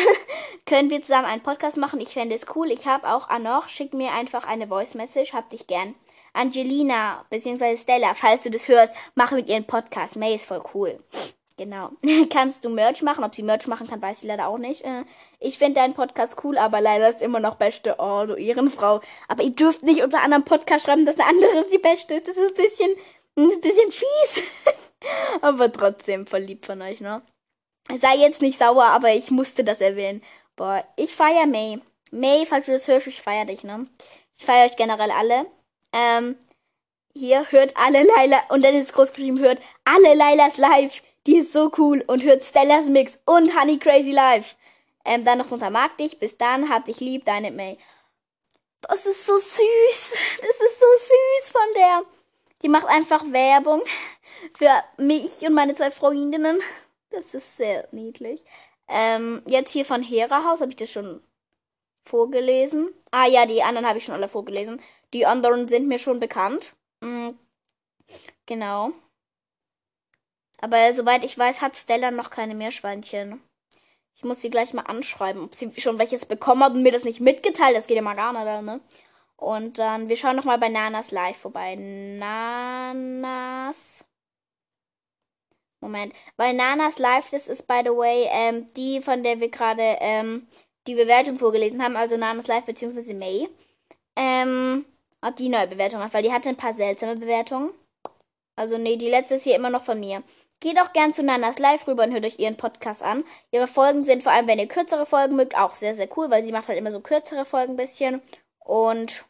Können 0.66 0.90
wir 0.90 1.02
zusammen 1.02 1.26
einen 1.26 1.42
Podcast 1.42 1.76
machen? 1.76 2.00
Ich 2.00 2.10
fände 2.10 2.34
es 2.34 2.46
cool. 2.54 2.70
Ich 2.70 2.86
habe 2.86 3.08
auch 3.08 3.28
Anoch. 3.28 3.68
Schick 3.68 3.94
mir 3.94 4.12
einfach 4.12 4.44
eine 4.44 4.68
Voice 4.68 4.94
Message. 4.94 5.32
Hab 5.32 5.50
dich 5.50 5.66
gern. 5.66 5.94
Angelina, 6.32 7.24
beziehungsweise 7.30 7.82
Stella, 7.82 8.14
falls 8.14 8.42
du 8.42 8.50
das 8.50 8.66
hörst, 8.66 8.92
mache 9.14 9.34
mit 9.36 9.48
ihr 9.48 9.56
einen 9.56 9.66
Podcast. 9.66 10.16
May 10.16 10.34
ist 10.34 10.46
voll 10.46 10.62
cool. 10.74 11.02
Genau. 11.62 11.90
Kannst 12.30 12.64
du 12.64 12.68
Merch 12.68 13.02
machen? 13.02 13.22
Ob 13.22 13.36
sie 13.36 13.44
Merch 13.44 13.68
machen 13.68 13.86
kann, 13.86 14.02
weiß 14.02 14.20
sie 14.20 14.26
leider 14.26 14.48
auch 14.48 14.58
nicht. 14.58 14.84
Äh, 14.84 15.04
ich 15.38 15.58
finde 15.58 15.74
deinen 15.74 15.94
Podcast 15.94 16.42
cool, 16.42 16.58
aber 16.58 16.80
leider 16.80 17.08
ist 17.08 17.22
immer 17.22 17.38
noch 17.38 17.54
beste. 17.54 17.96
Oh, 17.98 18.24
du 18.26 18.34
Ehrenfrau. 18.34 19.00
Aber 19.28 19.44
ihr 19.44 19.50
dürft 19.50 19.84
nicht 19.84 20.02
unter 20.02 20.22
anderem 20.22 20.44
Podcast 20.44 20.86
schreiben, 20.86 21.06
dass 21.06 21.20
eine 21.20 21.28
andere 21.28 21.64
die 21.70 21.78
beste 21.78 22.14
ist. 22.14 22.26
Das 22.26 22.36
ist 22.36 22.48
ein 22.48 22.62
bisschen, 22.64 22.90
ein 23.36 23.60
bisschen 23.60 23.92
fies. 23.92 24.42
aber 25.40 25.72
trotzdem 25.72 26.26
verliebt 26.26 26.66
von 26.66 26.82
euch, 26.82 27.00
ne? 27.00 27.22
Sei 27.94 28.16
jetzt 28.16 28.42
nicht 28.42 28.58
sauer, 28.58 28.84
aber 28.84 29.12
ich 29.12 29.30
musste 29.30 29.62
das 29.62 29.80
erwähnen. 29.80 30.20
Boah, 30.56 30.84
ich 30.96 31.14
feier 31.14 31.46
May. 31.46 31.80
May, 32.10 32.44
falls 32.44 32.66
du 32.66 32.72
das 32.72 32.88
hörst, 32.88 33.06
ich 33.06 33.22
feier 33.22 33.44
dich, 33.44 33.62
ne? 33.62 33.86
Ich 34.36 34.44
feier 34.44 34.66
euch 34.66 34.76
generell 34.76 35.12
alle. 35.12 35.46
Ähm, 35.92 36.36
hier 37.14 37.46
hört 37.50 37.76
alle 37.76 38.02
Laila, 38.02 38.40
und 38.48 38.64
dann 38.64 38.74
ist 38.74 38.94
groß 38.94 39.12
geschrieben, 39.12 39.38
hört 39.38 39.60
alle 39.84 40.14
Lailas 40.14 40.56
live. 40.56 41.02
Die 41.26 41.36
ist 41.36 41.52
so 41.52 41.70
cool. 41.78 42.04
Und 42.06 42.22
hört 42.22 42.44
Stellas 42.44 42.86
Mix 42.86 43.18
und 43.26 43.58
Honey 43.58 43.78
Crazy 43.78 44.10
Live. 44.10 44.56
Ähm, 45.04 45.24
dann 45.24 45.38
noch 45.38 45.50
unter 45.50 45.70
Mag 45.70 45.96
dich. 45.96 46.18
Bis 46.18 46.36
dann, 46.36 46.68
hab 46.68 46.84
dich 46.84 47.00
lieb, 47.00 47.24
deine 47.24 47.50
May. 47.50 47.78
Das 48.82 49.06
ist 49.06 49.26
so 49.26 49.36
süß. 49.36 49.50
Das 49.50 50.60
ist 50.60 50.80
so 50.80 50.86
süß 50.98 51.50
von 51.50 51.74
der. 51.74 52.02
Die 52.62 52.68
macht 52.68 52.86
einfach 52.86 53.24
Werbung 53.30 53.82
für 54.56 54.70
mich 54.96 55.42
und 55.42 55.54
meine 55.54 55.74
zwei 55.74 55.90
Freundinnen. 55.90 56.60
Das 57.10 57.34
ist 57.34 57.56
sehr 57.56 57.88
niedlich. 57.92 58.44
Ähm, 58.88 59.42
jetzt 59.46 59.72
hier 59.72 59.84
von 59.84 60.02
Hera 60.02 60.44
Haus 60.44 60.60
habe 60.60 60.70
ich 60.70 60.76
das 60.76 60.90
schon 60.90 61.22
vorgelesen. 62.04 62.92
Ah 63.10 63.26
ja, 63.26 63.46
die 63.46 63.62
anderen 63.62 63.86
habe 63.86 63.98
ich 63.98 64.04
schon 64.04 64.14
alle 64.14 64.28
vorgelesen. 64.28 64.80
Die 65.12 65.26
anderen 65.26 65.68
sind 65.68 65.88
mir 65.88 65.98
schon 65.98 66.20
bekannt. 66.20 66.72
Mhm. 67.00 67.38
Genau. 68.46 68.92
Aber 70.62 70.94
soweit 70.94 71.24
ich 71.24 71.36
weiß, 71.36 71.60
hat 71.60 71.76
Stella 71.76 72.10
noch 72.10 72.30
keine 72.30 72.54
Meerschweinchen. 72.54 73.42
Ich 74.14 74.22
muss 74.22 74.40
sie 74.40 74.50
gleich 74.50 74.72
mal 74.72 74.82
anschreiben, 74.82 75.42
ob 75.44 75.54
sie 75.56 75.72
schon 75.80 75.98
welches 75.98 76.24
bekommen 76.24 76.62
hat 76.62 76.74
und 76.74 76.84
mir 76.84 76.92
das 76.92 77.02
nicht 77.02 77.20
mitgeteilt. 77.20 77.76
Das 77.76 77.88
geht 77.88 77.96
ja 77.96 78.02
mal 78.02 78.14
gar 78.14 78.32
nicht, 78.32 78.44
ne? 78.64 78.80
Und 79.36 79.80
dann, 79.80 80.08
wir 80.08 80.16
schauen 80.16 80.36
nochmal 80.36 80.58
bei 80.58 80.68
Nanas 80.68 81.10
Live 81.10 81.38
vorbei. 81.38 81.74
Nanas. 81.74 83.24
Moment. 85.80 86.14
Weil 86.36 86.54
Nanas 86.54 87.00
Live, 87.00 87.30
das 87.30 87.48
ist, 87.48 87.66
by 87.66 87.80
the 87.82 87.90
way, 87.90 88.28
ähm, 88.30 88.72
die, 88.74 89.00
von 89.02 89.24
der 89.24 89.40
wir 89.40 89.48
gerade 89.48 89.96
ähm, 89.98 90.46
die 90.86 90.94
Bewertung 90.94 91.40
vorgelesen 91.40 91.82
haben. 91.82 91.96
Also 91.96 92.16
Nanas 92.16 92.46
Live 92.46 92.66
bzw. 92.66 93.14
May. 93.14 93.48
Ähm, 94.14 94.84
ob 95.22 95.34
die 95.34 95.48
neue 95.48 95.66
Bewertung 95.66 95.98
hat, 96.00 96.14
weil 96.14 96.22
die 96.22 96.32
hatte 96.32 96.48
ein 96.48 96.56
paar 96.56 96.74
seltsame 96.74 97.16
Bewertungen. 97.16 97.70
Also, 98.54 98.78
nee, 98.78 98.96
die 98.96 99.08
letzte 99.10 99.36
ist 99.36 99.44
hier 99.44 99.56
immer 99.56 99.70
noch 99.70 99.84
von 99.84 99.98
mir. 99.98 100.22
Geht 100.62 100.80
auch 100.80 100.92
gern 100.92 101.12
zu 101.12 101.24
Nanas 101.24 101.58
Live 101.58 101.88
rüber 101.88 102.04
und 102.04 102.12
hört 102.12 102.24
euch 102.24 102.38
ihren 102.38 102.56
Podcast 102.56 103.02
an. 103.02 103.24
Ihre 103.50 103.66
Folgen 103.66 104.04
sind 104.04 104.22
vor 104.22 104.30
allem, 104.30 104.46
wenn 104.46 104.60
ihr 104.60 104.68
kürzere 104.68 105.06
Folgen 105.06 105.34
mögt, 105.34 105.58
auch 105.58 105.74
sehr, 105.74 105.96
sehr 105.96 106.08
cool, 106.16 106.30
weil 106.30 106.44
sie 106.44 106.52
macht 106.52 106.68
halt 106.68 106.78
immer 106.78 106.92
so 106.92 107.00
kürzere 107.00 107.44
Folgen 107.44 107.72
ein 107.72 107.76
bisschen. 107.76 108.22
Und 108.60 109.24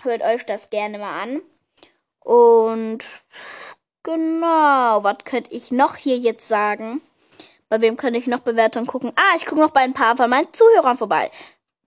hört 0.00 0.22
euch 0.22 0.46
das 0.46 0.70
gerne 0.70 0.98
mal 0.98 1.20
an. 1.20 1.42
Und 2.20 3.04
genau, 4.02 5.04
was 5.04 5.18
könnte 5.26 5.52
ich 5.52 5.70
noch 5.70 5.96
hier 5.96 6.16
jetzt 6.16 6.48
sagen? 6.48 7.02
Bei 7.68 7.82
wem 7.82 7.98
könnte 7.98 8.18
ich 8.18 8.26
noch 8.26 8.40
Bewertungen 8.40 8.86
gucken? 8.86 9.12
Ah, 9.16 9.36
ich 9.36 9.44
gucke 9.44 9.60
noch 9.60 9.72
bei 9.72 9.80
ein 9.80 9.92
paar 9.92 10.16
von 10.16 10.30
meinen 10.30 10.50
Zuhörern 10.54 10.96
vorbei. 10.96 11.30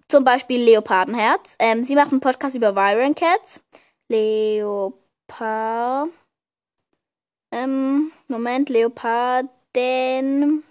Zum 0.07 0.23
Beispiel 0.23 0.61
Leopardenherz. 0.61 1.55
Ähm, 1.57 1.83
sie 1.83 1.95
macht 1.95 2.11
einen 2.11 2.21
Podcast 2.21 2.53
über 2.53 2.75
Viren 2.75 3.15
Cats. 3.15 3.59
Leopard. 4.07 6.09
Ähm, 7.51 8.11
Moment, 8.27 8.69
Leoparden. 8.69 10.63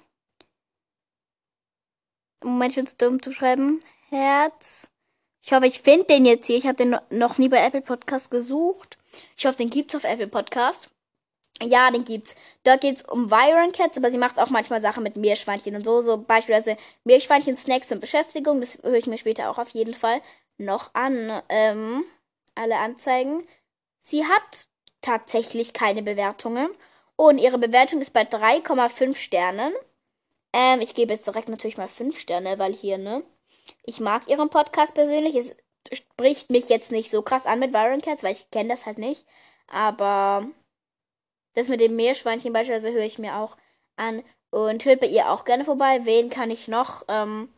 Moment, 2.42 2.72
ich 2.72 2.76
bin 2.76 2.86
zu 2.86 2.96
dumm 2.96 3.22
zu 3.22 3.32
schreiben. 3.32 3.80
Herz. 4.08 4.88
Ich 5.42 5.52
hoffe, 5.52 5.66
ich 5.66 5.80
finde 5.80 6.04
den 6.06 6.26
jetzt 6.26 6.46
hier. 6.46 6.56
Ich 6.56 6.66
habe 6.66 6.76
den 6.76 6.96
noch 7.10 7.38
nie 7.38 7.48
bei 7.48 7.64
Apple 7.64 7.82
Podcast 7.82 8.30
gesucht. 8.30 8.98
Ich 9.36 9.46
hoffe, 9.46 9.58
den 9.58 9.70
gibt's 9.70 9.94
auf 9.94 10.04
Apple 10.04 10.28
Podcast. 10.28 10.90
Ja, 11.62 11.90
den 11.90 12.04
gibt's. 12.04 12.34
Dort 12.64 12.80
geht's 12.80 13.02
um 13.02 13.30
Viron 13.30 13.72
Cats, 13.72 13.98
aber 13.98 14.10
sie 14.10 14.18
macht 14.18 14.38
auch 14.38 14.48
manchmal 14.48 14.80
Sachen 14.80 15.02
mit 15.02 15.16
Meerschweinchen 15.16 15.76
und 15.76 15.84
so. 15.84 16.00
So 16.00 16.18
beispielsweise 16.18 16.78
Meerschweinchen, 17.04 17.56
Snacks 17.56 17.92
und 17.92 18.00
Beschäftigung. 18.00 18.60
Das 18.60 18.82
höre 18.82 18.94
ich 18.94 19.06
mir 19.06 19.18
später 19.18 19.50
auch 19.50 19.58
auf 19.58 19.70
jeden 19.70 19.94
Fall 19.94 20.22
noch 20.56 20.94
an. 20.94 21.42
Ähm, 21.50 22.04
alle 22.54 22.78
Anzeigen. 22.78 23.46
Sie 24.00 24.24
hat 24.24 24.66
tatsächlich 25.02 25.72
keine 25.72 26.02
Bewertungen. 26.02 26.70
Und 27.16 27.38
ihre 27.38 27.58
Bewertung 27.58 28.00
ist 28.00 28.12
bei 28.12 28.22
3,5 28.22 29.16
Sternen. 29.16 29.72
Ähm, 30.52 30.80
ich 30.80 30.94
gebe 30.94 31.12
jetzt 31.12 31.26
direkt 31.26 31.48
natürlich 31.48 31.76
mal 31.76 31.88
5 31.88 32.18
Sterne, 32.18 32.58
weil 32.58 32.72
hier, 32.72 32.98
ne? 32.98 33.22
Ich 33.84 34.00
mag 34.00 34.26
ihren 34.28 34.50
Podcast 34.50 34.94
persönlich. 34.94 35.36
Es 35.36 35.54
spricht 35.92 36.50
mich 36.50 36.68
jetzt 36.68 36.92
nicht 36.92 37.10
so 37.10 37.22
krass 37.22 37.46
an 37.46 37.60
mit 37.60 37.72
Viron 37.72 38.00
Cats, 38.00 38.22
weil 38.22 38.32
ich 38.32 38.50
kenne 38.50 38.70
das 38.70 38.86
halt 38.86 38.98
nicht. 38.98 39.26
Aber 39.68 40.46
das 41.54 41.68
mit 41.68 41.80
dem 41.80 41.96
Meerschweinchen 41.96 42.52
beispielsweise 42.52 42.92
höre 42.92 43.04
ich 43.04 43.18
mir 43.18 43.36
auch 43.36 43.56
an. 43.96 44.22
Und 44.50 44.84
hört 44.84 45.00
bei 45.00 45.06
ihr 45.06 45.30
auch 45.30 45.44
gerne 45.44 45.64
vorbei. 45.64 46.00
Wen 46.04 46.30
kann 46.30 46.50
ich 46.50 46.68
noch 46.68 47.04
ähm, 47.08 47.48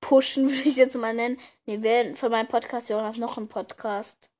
pushen, 0.00 0.48
würde 0.48 0.62
ich 0.62 0.68
es 0.68 0.76
jetzt 0.76 0.96
mal 0.96 1.14
nennen? 1.14 1.38
Ne, 1.66 1.82
wer 1.82 2.16
von 2.16 2.30
meinem 2.30 2.48
Podcast 2.48 2.88
hören 2.88 3.18
noch 3.18 3.36
einen 3.36 3.48
Podcast? 3.48 4.30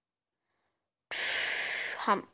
Pff, 1.12 1.57
haben. 2.08 2.26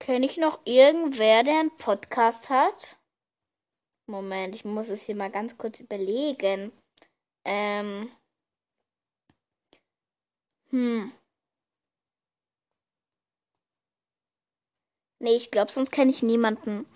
Kenne 0.00 0.26
ich 0.26 0.38
noch 0.38 0.60
irgendwer, 0.64 1.44
der 1.44 1.60
einen 1.60 1.76
Podcast 1.76 2.48
hat? 2.48 2.98
Moment, 4.06 4.54
ich 4.54 4.64
muss 4.64 4.88
es 4.88 5.02
hier 5.02 5.16
mal 5.16 5.30
ganz 5.30 5.58
kurz 5.58 5.80
überlegen. 5.80 6.72
Ähm. 7.44 8.10
Hm. 10.70 11.12
Nee, 15.20 15.36
ich 15.36 15.50
glaube, 15.50 15.72
sonst 15.72 15.90
kenne 15.90 16.10
ich 16.10 16.22
niemanden. 16.22 16.86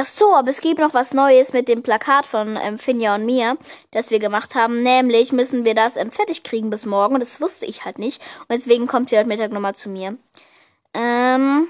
Ach 0.00 0.04
so, 0.04 0.32
aber 0.32 0.50
es 0.50 0.60
gibt 0.60 0.78
noch 0.78 0.94
was 0.94 1.12
Neues 1.12 1.52
mit 1.52 1.66
dem 1.66 1.82
Plakat 1.82 2.24
von 2.24 2.56
ähm, 2.62 2.78
Finja 2.78 3.16
und 3.16 3.26
mir, 3.26 3.58
das 3.90 4.12
wir 4.12 4.20
gemacht 4.20 4.54
haben. 4.54 4.84
Nämlich 4.84 5.32
müssen 5.32 5.64
wir 5.64 5.74
das 5.74 5.96
ähm, 5.96 6.12
fertig 6.12 6.44
kriegen 6.44 6.70
bis 6.70 6.86
morgen. 6.86 7.14
Und 7.14 7.20
das 7.20 7.40
wusste 7.40 7.66
ich 7.66 7.84
halt 7.84 7.98
nicht. 7.98 8.22
Und 8.42 8.52
deswegen 8.52 8.86
kommt 8.86 9.10
sie 9.10 9.18
heute 9.18 9.26
Mittag 9.26 9.50
nochmal 9.50 9.74
zu 9.74 9.88
mir. 9.88 10.16
Ähm, 10.94 11.66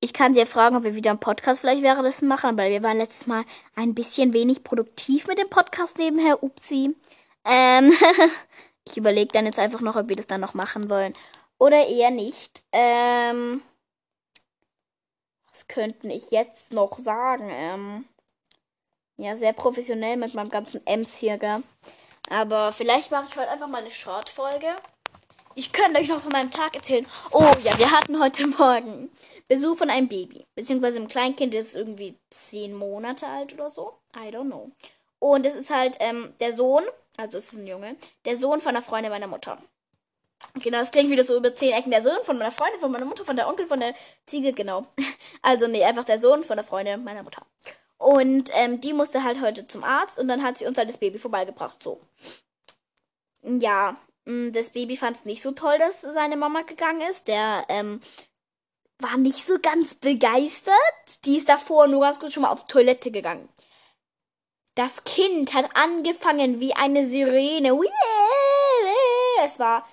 ich 0.00 0.14
kann 0.14 0.32
sie 0.32 0.40
ja 0.40 0.46
fragen, 0.46 0.76
ob 0.76 0.84
wir 0.84 0.94
wieder 0.94 1.10
einen 1.10 1.20
Podcast 1.20 1.60
vielleicht 1.60 1.82
währenddessen 1.82 2.26
machen, 2.26 2.56
weil 2.56 2.70
wir 2.70 2.82
waren 2.82 2.96
letztes 2.96 3.26
Mal 3.26 3.44
ein 3.76 3.94
bisschen 3.94 4.32
wenig 4.32 4.64
produktiv 4.64 5.26
mit 5.26 5.36
dem 5.36 5.50
Podcast 5.50 5.98
nebenher. 5.98 6.42
Upsi. 6.42 6.96
Ähm, 7.44 7.92
ich 8.86 8.96
überlege 8.96 9.30
dann 9.30 9.44
jetzt 9.44 9.58
einfach 9.58 9.82
noch, 9.82 9.96
ob 9.96 10.08
wir 10.08 10.16
das 10.16 10.26
dann 10.26 10.40
noch 10.40 10.54
machen 10.54 10.88
wollen. 10.88 11.12
Oder 11.58 11.86
eher 11.86 12.12
nicht. 12.12 12.62
Ähm, 12.72 13.60
was 15.62 15.68
könnten 15.68 16.10
ich 16.10 16.30
jetzt 16.30 16.72
noch 16.72 16.98
sagen? 16.98 17.48
Ähm, 17.52 18.04
ja, 19.16 19.36
sehr 19.36 19.52
professionell 19.52 20.16
mit 20.16 20.34
meinem 20.34 20.50
ganzen 20.50 20.84
Ems 20.86 21.16
hier, 21.16 21.38
gell? 21.38 21.62
Aber 22.30 22.72
vielleicht 22.72 23.12
mache 23.12 23.26
ich 23.30 23.36
heute 23.36 23.50
einfach 23.50 23.68
mal 23.68 23.82
eine 23.82 23.90
Short-Folge. 23.90 24.66
Ich 25.54 25.72
könnte 25.72 26.00
euch 26.00 26.08
noch 26.08 26.20
von 26.20 26.32
meinem 26.32 26.50
Tag 26.50 26.74
erzählen. 26.74 27.06
Oh 27.30 27.52
ja, 27.62 27.78
wir 27.78 27.92
hatten 27.92 28.20
heute 28.20 28.46
Morgen 28.48 29.10
Besuch 29.46 29.76
von 29.76 29.90
einem 29.90 30.08
Baby. 30.08 30.46
Beziehungsweise 30.56 30.98
einem 30.98 31.08
Kleinkind, 31.08 31.54
das 31.54 31.66
ist 31.66 31.76
irgendwie 31.76 32.16
zehn 32.30 32.74
Monate 32.74 33.28
alt 33.28 33.52
oder 33.52 33.70
so. 33.70 33.92
I 34.16 34.34
don't 34.34 34.46
know. 34.46 34.72
Und 35.20 35.46
es 35.46 35.54
ist 35.54 35.70
halt 35.70 35.96
ähm, 36.00 36.34
der 36.40 36.54
Sohn, 36.54 36.82
also 37.16 37.38
es 37.38 37.52
ist 37.52 37.58
ein 37.58 37.66
Junge, 37.68 37.96
der 38.24 38.36
Sohn 38.36 38.60
von 38.60 38.70
einer 38.70 38.82
Freundin 38.82 39.12
meiner 39.12 39.28
Mutter. 39.28 39.58
Genau, 40.54 40.78
das 40.78 40.90
klingt 40.90 41.10
wieder 41.10 41.24
so 41.24 41.36
über 41.36 41.54
zehn 41.54 41.72
Ecken. 41.72 41.90
Der 41.90 42.02
Sohn 42.02 42.22
von 42.24 42.38
meiner 42.38 42.50
Freundin, 42.50 42.80
von 42.80 42.92
meiner 42.92 43.04
Mutter, 43.04 43.24
von 43.24 43.36
der 43.36 43.48
Onkel, 43.48 43.66
von 43.66 43.80
der 43.80 43.94
Ziege, 44.26 44.52
genau. 44.52 44.86
Also, 45.42 45.66
nee, 45.66 45.84
einfach 45.84 46.04
der 46.04 46.18
Sohn 46.18 46.44
von 46.44 46.56
der 46.56 46.64
Freundin 46.64 47.02
meiner 47.04 47.22
Mutter. 47.22 47.44
Und 47.98 48.50
ähm, 48.54 48.80
die 48.80 48.92
musste 48.92 49.22
halt 49.22 49.40
heute 49.40 49.66
zum 49.68 49.84
Arzt 49.84 50.18
und 50.18 50.28
dann 50.28 50.42
hat 50.42 50.58
sie 50.58 50.66
uns 50.66 50.76
halt 50.76 50.88
das 50.88 50.98
Baby 50.98 51.18
vorbeigebracht. 51.18 51.82
So. 51.82 52.00
Ja, 53.42 53.96
mm, 54.24 54.50
das 54.52 54.70
Baby 54.70 54.96
fand 54.96 55.16
es 55.16 55.24
nicht 55.24 55.40
so 55.42 55.52
toll, 55.52 55.78
dass 55.78 56.00
seine 56.00 56.36
Mama 56.36 56.62
gegangen 56.62 57.00
ist. 57.02 57.28
Der 57.28 57.64
ähm, 57.68 58.02
war 58.98 59.16
nicht 59.18 59.46
so 59.46 59.58
ganz 59.60 59.94
begeistert. 59.94 60.74
Die 61.24 61.36
ist 61.36 61.48
davor 61.48 61.86
nur 61.86 62.00
ganz 62.00 62.18
kurz 62.18 62.32
schon 62.32 62.42
mal 62.42 62.50
auf 62.50 62.66
Toilette 62.66 63.10
gegangen. 63.10 63.48
Das 64.74 65.04
Kind 65.04 65.54
hat 65.54 65.68
angefangen 65.74 66.58
wie 66.58 66.74
eine 66.74 67.06
Sirene. 67.06 67.78
Es 69.44 69.58
war 69.58 69.86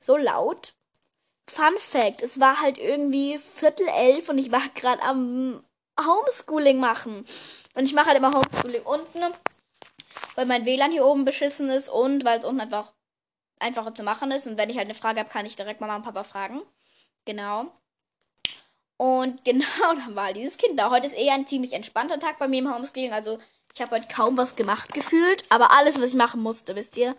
so 0.00 0.16
laut. 0.16 0.74
Fun 1.48 1.76
Fact, 1.78 2.22
es 2.22 2.40
war 2.40 2.60
halt 2.60 2.78
irgendwie 2.78 3.38
Viertel 3.38 3.86
elf 3.88 4.28
und 4.28 4.38
ich 4.38 4.52
war 4.52 4.62
gerade 4.74 5.02
am 5.02 5.64
Homeschooling 5.98 6.78
machen. 6.78 7.26
Und 7.74 7.84
ich 7.84 7.92
mache 7.92 8.06
halt 8.06 8.18
immer 8.18 8.32
Homeschooling 8.32 8.82
unten, 8.82 9.20
weil 10.34 10.46
mein 10.46 10.64
WLAN 10.64 10.92
hier 10.92 11.04
oben 11.04 11.24
beschissen 11.24 11.70
ist 11.70 11.88
und 11.88 12.24
weil 12.24 12.38
es 12.38 12.44
unten 12.44 12.60
einfach 12.60 12.92
einfacher 13.58 13.94
zu 13.94 14.02
machen 14.02 14.30
ist. 14.30 14.46
Und 14.46 14.56
wenn 14.56 14.70
ich 14.70 14.76
halt 14.76 14.86
eine 14.86 14.94
Frage 14.94 15.20
habe, 15.20 15.30
kann 15.30 15.46
ich 15.46 15.56
direkt 15.56 15.80
Mama 15.80 15.96
und 15.96 16.04
Papa 16.04 16.24
fragen. 16.24 16.62
Genau. 17.24 17.66
Und 18.96 19.44
genau, 19.44 19.94
dann 19.94 20.14
war 20.16 20.32
dieses 20.32 20.56
Kind 20.56 20.78
da. 20.78 20.90
Heute 20.90 21.06
ist 21.06 21.16
eher 21.16 21.34
ein 21.34 21.46
ziemlich 21.46 21.72
entspannter 21.72 22.18
Tag 22.18 22.38
bei 22.38 22.48
mir 22.48 22.60
im 22.60 22.74
Homeschooling. 22.74 23.12
Also 23.12 23.38
ich 23.74 23.80
habe 23.80 23.96
heute 23.96 24.08
kaum 24.08 24.36
was 24.36 24.56
gemacht 24.56 24.92
gefühlt, 24.92 25.44
aber 25.48 25.72
alles, 25.72 25.98
was 26.00 26.08
ich 26.08 26.14
machen 26.14 26.42
musste, 26.42 26.74
wisst 26.74 26.96
ihr. 26.96 27.16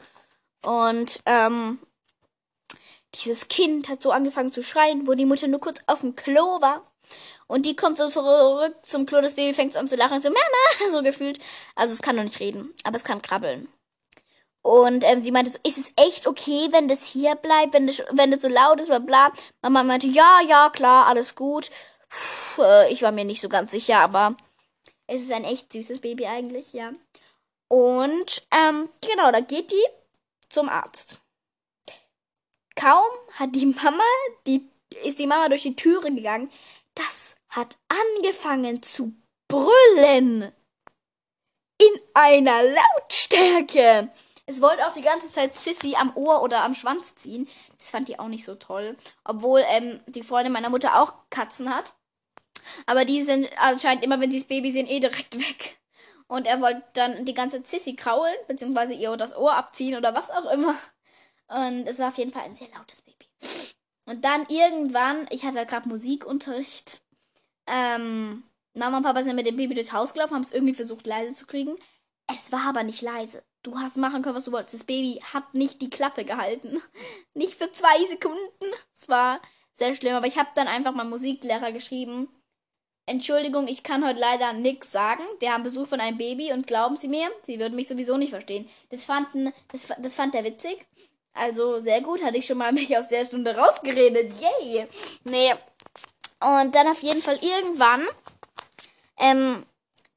Und 0.63 1.19
ähm, 1.25 1.79
dieses 3.15 3.47
Kind 3.47 3.89
hat 3.89 4.01
so 4.01 4.11
angefangen 4.11 4.51
zu 4.51 4.63
schreien, 4.63 5.07
wo 5.07 5.13
die 5.13 5.25
Mutter 5.25 5.47
nur 5.47 5.59
kurz 5.59 5.79
auf 5.87 6.01
dem 6.01 6.15
Klo 6.15 6.61
war. 6.61 6.85
Und 7.47 7.65
die 7.65 7.75
kommt 7.75 7.97
so 7.97 8.09
zurück 8.09 8.75
zum 8.83 9.05
Klo, 9.05 9.19
das 9.21 9.35
Baby 9.35 9.53
fängt 9.53 9.75
an 9.75 9.87
zu 9.87 9.95
lachen, 9.95 10.21
so 10.21 10.29
Mama, 10.29 10.91
so 10.91 11.03
gefühlt. 11.03 11.39
Also 11.75 11.93
es 11.93 12.01
kann 12.01 12.15
noch 12.15 12.23
nicht 12.23 12.39
reden, 12.39 12.73
aber 12.83 12.95
es 12.95 13.03
kann 13.03 13.21
krabbeln. 13.21 13.67
Und 14.63 15.03
ähm, 15.03 15.19
sie 15.19 15.31
meinte 15.31 15.51
so, 15.51 15.59
ist 15.63 15.77
es 15.77 15.91
echt 15.95 16.27
okay, 16.27 16.67
wenn 16.71 16.87
das 16.87 17.05
hier 17.05 17.35
bleibt, 17.35 17.73
wenn 17.73 17.87
das, 17.87 18.03
wenn 18.11 18.31
das 18.31 18.41
so 18.41 18.47
laut 18.47 18.79
ist, 18.79 18.87
bla 18.87 18.99
bla. 18.99 19.33
Mama 19.61 19.83
meinte, 19.83 20.07
ja, 20.07 20.39
ja, 20.47 20.69
klar, 20.69 21.07
alles 21.07 21.35
gut. 21.35 21.71
Puh, 22.09 22.61
äh, 22.61 22.91
ich 22.91 23.01
war 23.01 23.11
mir 23.11 23.25
nicht 23.25 23.41
so 23.41 23.49
ganz 23.49 23.71
sicher, 23.71 23.99
aber 23.99 24.35
es 25.07 25.23
ist 25.23 25.31
ein 25.31 25.45
echt 25.45 25.71
süßes 25.73 25.99
Baby 25.99 26.27
eigentlich, 26.27 26.73
ja. 26.73 26.93
Und 27.67 28.43
ähm, 28.51 28.89
genau, 29.01 29.31
da 29.31 29.39
geht 29.39 29.71
die 29.71 29.85
zum 30.49 30.69
Arzt 30.69 31.17
kaum 32.75 33.09
hat 33.33 33.55
die 33.55 33.65
Mama, 33.65 34.03
die, 34.47 34.69
ist 35.03 35.19
die 35.19 35.27
Mama 35.27 35.49
durch 35.49 35.63
die 35.63 35.75
Türe 35.75 36.11
gegangen, 36.13 36.51
das 36.95 37.35
hat 37.49 37.77
angefangen 37.89 38.81
zu 38.81 39.13
brüllen. 39.47 40.51
In 41.77 41.99
einer 42.13 42.61
Lautstärke. 42.63 44.09
Es 44.45 44.61
wollte 44.61 44.85
auch 44.87 44.93
die 44.93 45.01
ganze 45.01 45.31
Zeit 45.31 45.55
Sissy 45.55 45.95
am 45.97 46.15
Ohr 46.15 46.43
oder 46.43 46.63
am 46.63 46.75
Schwanz 46.75 47.15
ziehen. 47.15 47.47
Das 47.77 47.89
fand 47.89 48.07
die 48.07 48.19
auch 48.19 48.27
nicht 48.27 48.43
so 48.43 48.55
toll. 48.55 48.97
Obwohl 49.23 49.63
ähm, 49.69 49.99
die 50.07 50.23
Freundin 50.23 50.53
meiner 50.53 50.69
Mutter 50.69 51.01
auch 51.01 51.13
Katzen 51.29 51.73
hat. 51.73 51.93
Aber 52.85 53.05
die 53.05 53.23
sind 53.23 53.49
anscheinend 53.57 54.03
immer, 54.03 54.19
wenn 54.19 54.31
sie 54.31 54.39
das 54.39 54.47
Baby 54.47 54.71
sehen, 54.71 54.87
eh 54.87 54.99
direkt 54.99 55.39
weg. 55.39 55.79
Und 56.27 56.47
er 56.47 56.61
wollte 56.61 56.83
dann 56.93 57.25
die 57.25 57.33
ganze 57.33 57.61
Sissy 57.63 57.95
kraulen, 57.95 58.35
beziehungsweise 58.47 58.93
ihr 58.93 59.15
das 59.17 59.35
Ohr 59.35 59.53
abziehen 59.53 59.97
oder 59.97 60.13
was 60.15 60.29
auch 60.29 60.49
immer. 60.51 60.75
Und 61.51 61.85
es 61.85 61.99
war 61.99 62.09
auf 62.09 62.17
jeden 62.17 62.31
Fall 62.31 62.43
ein 62.43 62.55
sehr 62.55 62.69
lautes 62.69 63.01
Baby. 63.01 63.25
Und 64.05 64.23
dann 64.23 64.45
irgendwann, 64.47 65.27
ich 65.29 65.43
hatte 65.43 65.57
halt 65.57 65.69
gerade 65.69 65.89
Musikunterricht. 65.89 67.01
Ähm, 67.67 68.43
Mama 68.73 68.97
und 68.97 69.03
Papa 69.03 69.23
sind 69.23 69.35
mit 69.35 69.45
dem 69.45 69.57
Baby 69.57 69.75
durchs 69.75 69.91
Haus 69.91 70.13
gelaufen, 70.13 70.33
haben 70.33 70.43
es 70.43 70.53
irgendwie 70.53 70.73
versucht 70.73 71.05
leise 71.05 71.33
zu 71.33 71.45
kriegen. 71.45 71.75
Es 72.33 72.53
war 72.53 72.69
aber 72.69 72.83
nicht 72.83 73.01
leise. 73.01 73.43
Du 73.63 73.77
hast 73.77 73.97
machen 73.97 74.21
können, 74.21 74.35
was 74.35 74.45
du 74.45 74.53
wolltest. 74.53 74.75
Das 74.75 74.83
Baby 74.85 75.21
hat 75.33 75.53
nicht 75.53 75.81
die 75.81 75.89
Klappe 75.89 76.23
gehalten. 76.23 76.81
Nicht 77.33 77.55
für 77.55 77.71
zwei 77.71 78.05
Sekunden. 78.09 78.73
Es 78.95 79.07
war 79.09 79.41
sehr 79.75 79.93
schlimm. 79.95 80.15
Aber 80.15 80.27
ich 80.27 80.37
habe 80.37 80.49
dann 80.55 80.67
einfach 80.67 80.93
mal 80.93 81.03
Musiklehrer 81.03 81.71
geschrieben. 81.71 82.29
Entschuldigung, 83.05 83.67
ich 83.67 83.83
kann 83.83 84.05
heute 84.05 84.19
leider 84.19 84.53
nichts 84.53 84.91
sagen. 84.91 85.23
Wir 85.39 85.53
haben 85.53 85.63
Besuch 85.63 85.87
von 85.87 85.99
einem 85.99 86.17
Baby 86.17 86.53
und 86.53 86.67
glauben 86.67 86.95
Sie 86.97 87.07
mir, 87.07 87.29
Sie 87.43 87.59
würden 87.59 87.75
mich 87.75 87.87
sowieso 87.87 88.17
nicht 88.17 88.29
verstehen. 88.29 88.69
Das, 88.89 89.05
fanden, 89.05 89.51
das, 89.69 89.87
das 89.99 90.15
fand 90.15 90.33
er 90.35 90.43
witzig. 90.43 90.85
Also 91.33 91.81
sehr 91.81 92.01
gut, 92.01 92.23
hatte 92.23 92.37
ich 92.37 92.45
schon 92.45 92.57
mal 92.57 92.71
mich 92.71 92.95
aus 92.97 93.07
der 93.07 93.25
Stunde 93.25 93.55
rausgeredet. 93.55 94.31
Yay! 94.41 94.87
Nee. 95.23 95.53
Und 96.39 96.75
dann 96.75 96.87
auf 96.87 97.01
jeden 97.01 97.21
Fall 97.21 97.39
irgendwann 97.41 98.01
ähm, 99.19 99.63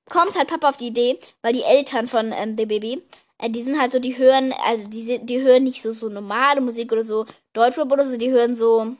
kommt 0.09 0.37
halt 0.37 0.49
Papa 0.49 0.71
auf 0.71 0.76
die 0.76 0.88
Idee, 0.88 1.18
weil 1.42 1.52
die 1.52 1.62
Eltern 1.62 2.09
von 2.09 2.33
ähm, 2.33 2.56
dem 2.56 2.68
Baby, 2.68 3.02
äh, 3.38 3.50
die 3.50 3.62
sind 3.62 3.80
halt 3.80 3.92
so, 3.92 3.99
die 3.99 4.18
hören, 4.18 4.52
also 4.66 4.88
die, 4.88 5.18
die 5.25 5.40
hören 5.40 5.64
nicht 5.64 5.83
so, 5.83 5.92
so 5.92 6.09
normale 6.09 6.61
Musik 6.61 6.92
oder 6.92 7.04
so 7.04 7.26
Deutschrap 7.52 7.92
oder 7.92 8.06
so, 8.06 8.16
die 8.16 8.30
hören 8.30 8.56
so, 8.56 8.97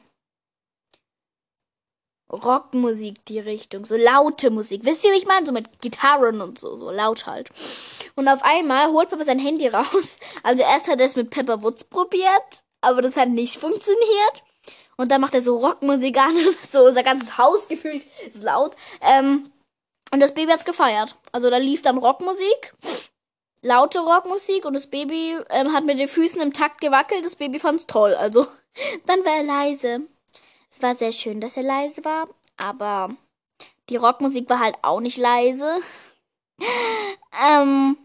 Rockmusik 2.33 3.25
die 3.26 3.38
Richtung, 3.38 3.85
so 3.85 3.97
laute 3.97 4.50
Musik. 4.50 4.81
Wisst 4.85 5.04
ihr, 5.04 5.12
wie 5.12 5.19
ich 5.19 5.26
meine? 5.26 5.47
So 5.47 5.52
mit 5.52 5.81
Gitarren 5.81 6.40
und 6.40 6.59
so, 6.59 6.76
so 6.76 6.90
laut 6.90 7.26
halt. 7.26 7.50
Und 8.16 8.28
auf 8.28 8.43
einmal 8.43 8.88
holt 8.88 9.11
Papa 9.11 9.25
sein 9.25 9.38
Handy 9.38 9.69
raus. 9.69 10.16
Also 10.43 10.62
erst 10.62 10.88
hat 10.88 11.00
er 11.00 11.07
es 11.07 11.16
mit 11.16 11.31
Pepper 11.31 11.62
Woods 11.62 11.85
probiert, 11.85 12.62
aber 12.81 13.02
das 13.02 13.16
hat 13.16 13.28
nicht 13.28 13.59
funktioniert. 13.59 14.43
Und 14.97 15.11
dann 15.11 15.21
macht 15.21 15.35
er 15.35 15.43
so 15.43 15.59
Rockmusik 15.59 16.19
an, 16.19 16.37
so 16.71 16.85
unser 16.85 17.02
ganzes 17.02 17.37
Haus 17.38 17.69
gefühlt 17.69 18.04
ist 18.26 18.43
laut. 18.43 18.76
Ähm, 19.00 19.50
und 20.12 20.21
das 20.21 20.35
Baby 20.35 20.52
hat's 20.52 20.64
gefeiert. 20.64 21.16
Also 21.33 21.50
da 21.50 21.57
lief 21.57 21.83
dann 21.83 21.99
Rockmusik, 21.99 22.75
laute 23.62 23.99
Rockmusik 24.00 24.64
und 24.64 24.75
das 24.75 24.87
Baby 24.87 25.37
ähm, 25.50 25.73
hat 25.73 25.85
mit 25.85 25.99
den 25.99 26.09
Füßen 26.09 26.40
im 26.40 26.52
Takt 26.52 26.81
gewackelt. 26.81 27.25
Das 27.25 27.37
Baby 27.37 27.59
fand's 27.59 27.87
toll. 27.87 28.14
Also 28.14 28.47
dann 29.07 29.25
war 29.25 29.37
er 29.37 29.43
leise. 29.43 30.02
Es 30.75 30.83
war 30.83 30.97
sehr 30.97 31.12
schön, 31.12 31.40
dass 31.40 31.57
er 31.57 31.62
leise 31.62 32.04
war, 32.04 32.26
aber 32.57 33.11
die 33.88 33.95
Rockmusik 33.95 34.50
war 34.50 34.59
halt 34.59 34.75
auch 34.83 34.99
nicht 34.99 35.19
leise. 35.19 35.78
ähm, 37.49 37.97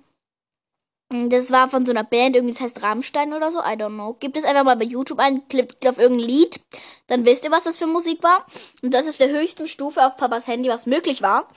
das 1.09 1.49
war 1.49 1.67
von 1.67 1.83
so 1.83 1.91
einer 1.91 2.03
Band, 2.03 2.35
irgendwie 2.35 2.53
das 2.53 2.61
heißt 2.61 2.83
Rammstein 2.83 3.33
oder 3.33 3.51
so, 3.51 3.57
I 3.57 3.73
don't 3.73 3.95
know. 3.95 4.13
Gebt 4.19 4.38
es 4.38 4.43
einfach 4.43 4.65
mal 4.65 4.75
bei 4.75 4.85
YouTube 4.85 5.17
ein, 5.17 5.47
klickt 5.47 5.88
auf 5.88 5.97
irgendein 5.97 6.27
Lied, 6.27 6.59
dann 7.07 7.25
wisst 7.25 7.43
ihr, 7.43 7.49
was 7.49 7.63
das 7.63 7.75
für 7.75 7.88
Musik 7.88 8.21
war. 8.21 8.45
Und 8.83 8.93
das 8.93 9.07
ist 9.07 9.19
der 9.19 9.31
höchsten 9.31 9.67
Stufe 9.67 10.05
auf 10.05 10.15
Papas 10.15 10.47
Handy, 10.47 10.69
was 10.69 10.85
möglich 10.85 11.23
war. 11.23 11.49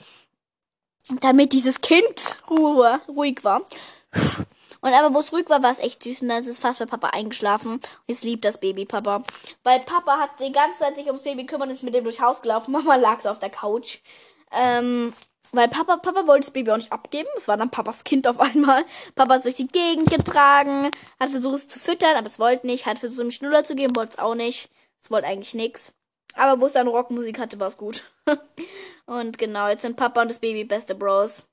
Damit 1.20 1.52
dieses 1.52 1.82
Kind 1.82 2.38
Ruhe, 2.48 3.02
ruhig 3.06 3.44
war. 3.44 3.66
Und 4.82 4.92
aber 4.94 5.14
wo 5.14 5.20
es 5.20 5.32
ruhig 5.32 5.48
war, 5.48 5.62
war 5.62 5.70
es 5.70 5.78
echt 5.78 6.02
süß 6.02 6.22
und 6.22 6.28
dann 6.28 6.40
ist 6.40 6.48
es 6.48 6.58
fast 6.58 6.80
bei 6.80 6.86
Papa 6.86 7.08
eingeschlafen. 7.08 7.74
Und 7.74 7.88
jetzt 8.08 8.24
liebt 8.24 8.44
das 8.44 8.58
Baby 8.58 8.84
Papa. 8.84 9.22
Weil 9.62 9.80
Papa 9.80 10.18
hat 10.18 10.40
die 10.40 10.50
ganze 10.50 10.80
Zeit 10.80 10.96
sich 10.96 11.06
ums 11.06 11.22
Baby 11.22 11.46
kümmern 11.46 11.68
und 11.68 11.74
ist 11.74 11.84
mit 11.84 11.94
dem 11.94 12.02
durchs 12.02 12.20
Haus 12.20 12.42
gelaufen. 12.42 12.72
Mama 12.72 12.96
lag 12.96 13.20
so 13.20 13.28
auf 13.28 13.38
der 13.38 13.50
Couch. 13.50 13.98
Ähm, 14.50 15.12
weil 15.52 15.68
Papa, 15.68 15.98
Papa 15.98 16.26
wollte 16.26 16.46
das 16.46 16.50
Baby 16.50 16.72
auch 16.72 16.76
nicht 16.76 16.92
abgeben. 16.92 17.28
Das 17.36 17.46
war 17.46 17.56
dann 17.56 17.70
Papas 17.70 18.02
Kind 18.02 18.26
auf 18.26 18.40
einmal. 18.40 18.84
Papa 19.14 19.34
hat 19.34 19.44
durch 19.44 19.54
die 19.54 19.68
Gegend 19.68 20.10
getragen, 20.10 20.90
hat 21.20 21.30
versucht 21.30 21.56
es 21.56 21.68
zu 21.68 21.78
füttern, 21.78 22.16
aber 22.16 22.26
es 22.26 22.40
wollte 22.40 22.66
nicht. 22.66 22.86
Hat 22.86 22.98
versucht, 22.98 23.20
ihm 23.20 23.30
Schnuller 23.30 23.62
zu 23.62 23.76
geben, 23.76 23.94
wollte 23.94 24.12
es 24.12 24.18
auch 24.18 24.34
nicht. 24.34 24.68
Es 25.00 25.10
wollte 25.12 25.28
eigentlich 25.28 25.54
nichts. 25.54 25.92
Aber 26.34 26.60
wo 26.60 26.66
es 26.66 26.72
dann 26.72 26.88
Rockmusik 26.88 27.38
hatte, 27.38 27.60
war 27.60 27.68
es 27.68 27.76
gut. 27.76 28.02
und 29.06 29.38
genau, 29.38 29.68
jetzt 29.68 29.82
sind 29.82 29.96
Papa 29.96 30.22
und 30.22 30.28
das 30.28 30.40
Baby 30.40 30.64
beste 30.64 30.94
Bros. 30.96 31.44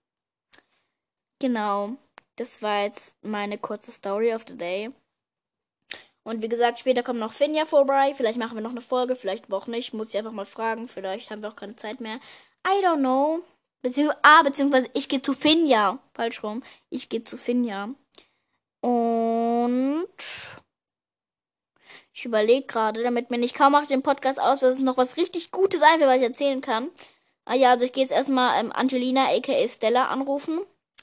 Genau. 1.40 1.98
Das 2.40 2.62
war 2.62 2.84
jetzt 2.84 3.18
meine 3.22 3.58
kurze 3.58 3.92
Story 3.92 4.34
of 4.34 4.46
the 4.48 4.58
Day. 4.58 4.92
Und 6.24 6.42
wie 6.42 6.48
gesagt, 6.48 6.80
später 6.80 7.04
kommt 7.04 7.20
noch 7.20 7.34
Finja 7.34 7.66
vorbei. 7.66 8.14
Vielleicht 8.16 8.40
machen 8.40 8.56
wir 8.56 8.62
noch 8.62 8.70
eine 8.72 8.80
Folge, 8.80 9.18
vielleicht 9.18 9.52
auch 9.52 9.68
nicht. 9.68 9.94
Muss 9.94 10.10
ich 10.10 10.18
einfach 10.18 10.32
mal 10.32 10.46
fragen. 10.46 10.88
Vielleicht 10.88 11.32
haben 11.32 11.42
wir 11.42 11.50
auch 11.50 11.58
keine 11.58 11.76
Zeit 11.76 12.00
mehr. 12.00 12.16
I 12.66 12.82
don't 12.82 13.00
know. 13.00 13.42
Beziehungs 13.82 14.16
ah, 14.22 14.42
beziehungsweise 14.44 14.90
ich 14.94 15.10
gehe 15.10 15.22
zu 15.22 15.34
Finja. 15.34 16.00
Falsch 16.14 16.42
rum. 16.42 16.64
Ich 16.90 17.10
gehe 17.10 17.26
zu 17.26 17.38
Finja. 17.38 17.90
Und 18.80 20.08
ich 22.14 22.24
überlege 22.24 22.68
gerade, 22.68 23.04
damit 23.04 23.32
mir 23.32 23.38
nicht 23.38 23.56
kaum 23.56 23.74
macht 23.74 23.90
den 23.90 24.02
Podcast 24.02 24.40
aus, 24.40 24.62
dass 24.62 24.76
es 24.76 24.82
noch 24.82 24.96
was 24.96 25.18
richtig 25.18 25.52
Gutes 25.52 25.82
einfällt, 25.82 26.10
was 26.10 26.18
ich 26.18 26.24
erzählen 26.24 26.62
kann. 26.62 26.90
Ah 27.44 27.56
ja, 27.56 27.72
also 27.72 27.84
ich 27.84 27.92
gehe 27.92 28.04
jetzt 28.04 28.14
erstmal 28.14 28.64
ähm, 28.64 28.72
Angelina 28.72 29.28
aka 29.28 29.68
Stella 29.68 30.08
anrufen 30.08 30.62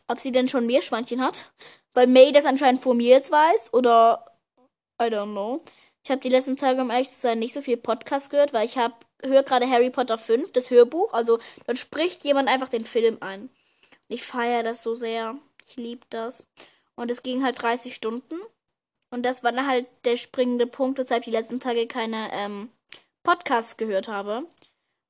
ob 0.08 0.20
sie 0.20 0.32
denn 0.32 0.48
schon 0.48 0.66
Meerschweinchen 0.66 1.22
hat. 1.22 1.52
Weil 1.94 2.06
May 2.06 2.32
das 2.32 2.44
anscheinend 2.44 2.82
vor 2.82 2.94
mir 2.94 3.08
jetzt 3.08 3.30
weiß. 3.30 3.72
Oder 3.72 4.38
I 5.00 5.06
don't 5.06 5.32
know. 5.32 5.62
Ich 6.04 6.10
habe 6.10 6.20
die 6.20 6.28
letzten 6.28 6.56
Tage, 6.56 6.80
um 6.80 6.90
ehrlich 6.90 7.10
zu 7.10 7.20
sein, 7.20 7.38
nicht 7.38 7.54
so 7.54 7.60
viel 7.60 7.76
Podcast 7.76 8.30
gehört, 8.30 8.52
weil 8.52 8.66
ich 8.66 8.78
habe 8.78 8.94
höre 9.22 9.42
gerade 9.42 9.68
Harry 9.68 9.90
Potter 9.90 10.18
5, 10.18 10.52
das 10.52 10.70
Hörbuch. 10.70 11.12
Also 11.12 11.38
dort 11.66 11.78
spricht 11.78 12.24
jemand 12.24 12.48
einfach 12.48 12.68
den 12.68 12.84
Film 12.84 13.18
ein. 13.20 13.50
Ich 14.08 14.24
feiere 14.24 14.62
das 14.62 14.82
so 14.82 14.94
sehr. 14.94 15.36
Ich 15.66 15.76
liebe 15.76 16.06
das. 16.10 16.48
Und 16.94 17.10
es 17.10 17.22
ging 17.22 17.44
halt 17.44 17.60
30 17.60 17.94
Stunden. 17.94 18.36
Und 19.10 19.24
das 19.24 19.42
war 19.42 19.52
dann 19.52 19.66
halt 19.66 19.86
der 20.04 20.16
springende 20.16 20.66
Punkt, 20.66 20.98
weshalb 20.98 21.22
ich 21.22 21.26
die 21.26 21.36
letzten 21.36 21.60
Tage 21.60 21.86
keine 21.86 22.30
ähm, 22.32 22.70
Podcasts 23.22 23.76
gehört 23.76 24.08
habe. 24.08 24.46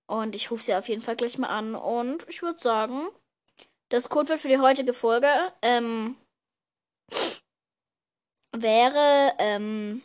Und 0.07 0.35
ich 0.35 0.51
rufe 0.51 0.63
sie 0.63 0.75
auf 0.75 0.89
jeden 0.89 1.03
Fall 1.03 1.17
gleich 1.17 1.39
mal 1.39 1.49
an. 1.49 1.75
Und 1.75 2.27
ich 2.29 2.43
würde 2.43 2.61
sagen, 2.61 3.09
das 3.89 4.09
Codewort 4.09 4.41
für 4.41 4.49
die 4.49 4.59
heutige 4.59 4.93
Folge 4.93 5.53
ähm, 5.63 6.17
wäre, 8.53 9.35
ähm, 9.39 10.03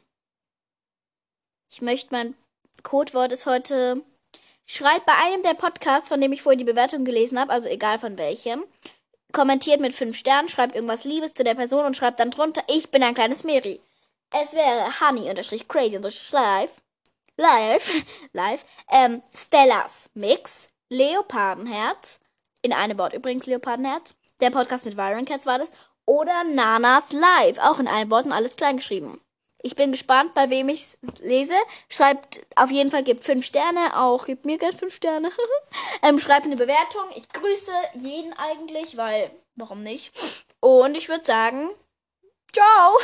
ich 1.71 1.81
möchte 1.81 2.09
mein 2.11 2.35
Codewort 2.83 3.31
ist 3.31 3.45
heute, 3.45 4.03
schreibt 4.65 5.05
bei 5.05 5.13
einem 5.13 5.43
der 5.43 5.53
Podcasts, 5.53 6.09
von 6.09 6.21
dem 6.21 6.31
ich 6.31 6.41
vorhin 6.41 6.59
die 6.59 6.65
Bewertung 6.65 7.05
gelesen 7.05 7.39
habe, 7.39 7.51
also 7.51 7.69
egal 7.69 7.99
von 7.99 8.17
welchem, 8.17 8.63
kommentiert 9.31 9.79
mit 9.79 9.93
fünf 9.93 10.17
Sternen, 10.17 10.49
schreibt 10.49 10.75
irgendwas 10.75 11.03
Liebes 11.03 11.33
zu 11.33 11.43
der 11.43 11.55
Person 11.55 11.85
und 11.85 11.95
schreibt 11.97 12.19
dann 12.19 12.31
drunter, 12.31 12.63
ich 12.67 12.89
bin 12.91 13.03
ein 13.03 13.15
kleines 13.15 13.43
Mary. 13.43 13.79
Es 14.31 14.53
wäre 14.53 14.99
honey-crazy-live, 14.99 16.81
live, 17.37 17.91
live, 18.33 18.65
ähm, 18.89 19.21
Stellas 19.33 20.09
Mix, 20.13 20.69
Leopardenherz, 20.89 22.20
in 22.61 22.73
einem 22.73 22.97
Wort 22.97 23.13
übrigens 23.13 23.45
Leopardenherz. 23.45 24.15
Der 24.39 24.49
Podcast 24.49 24.85
mit 24.85 24.97
Viron 24.97 25.25
Cats 25.25 25.45
war 25.45 25.59
das. 25.59 25.71
Oder 26.05 26.43
Nanas 26.43 27.11
Live, 27.11 27.57
auch 27.59 27.79
in 27.79 27.87
einem 27.87 28.09
Wort 28.11 28.25
und 28.25 28.31
alles 28.31 28.55
klein 28.55 28.77
geschrieben. 28.77 29.21
Ich 29.63 29.75
bin 29.75 29.91
gespannt, 29.91 30.33
bei 30.33 30.49
wem 30.49 30.69
ich 30.69 30.87
lese. 31.19 31.53
Schreibt 31.87 32.41
auf 32.55 32.71
jeden 32.71 32.89
Fall, 32.89 33.03
gebt 33.03 33.23
fünf 33.23 33.45
Sterne. 33.45 33.97
Auch 33.99 34.25
gebt 34.25 34.45
mir 34.45 34.57
gerne 34.57 34.77
fünf 34.77 34.95
Sterne. 34.95 35.31
ähm, 36.01 36.19
schreibt 36.19 36.45
eine 36.45 36.55
Bewertung. 36.55 37.03
Ich 37.15 37.29
grüße 37.29 37.71
jeden 37.93 38.33
eigentlich, 38.33 38.97
weil, 38.97 39.31
warum 39.55 39.81
nicht? 39.81 40.11
Und 40.59 40.95
ich 40.97 41.09
würde 41.09 41.25
sagen, 41.25 41.69
ciao! 42.51 42.97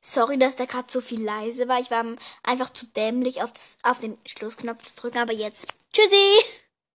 Sorry, 0.00 0.38
dass 0.38 0.56
der 0.56 0.66
gerade 0.66 0.90
so 0.90 1.00
viel 1.00 1.22
leise 1.22 1.68
war. 1.68 1.80
Ich 1.80 1.90
war 1.90 2.04
einfach 2.42 2.70
zu 2.70 2.86
dämlich, 2.86 3.42
auf, 3.42 3.50
auf 3.82 3.98
den 3.98 4.18
Schlussknopf 4.26 4.82
zu 4.82 5.00
drücken. 5.00 5.18
Aber 5.18 5.32
jetzt, 5.32 5.72
tschüssi! 5.92 6.44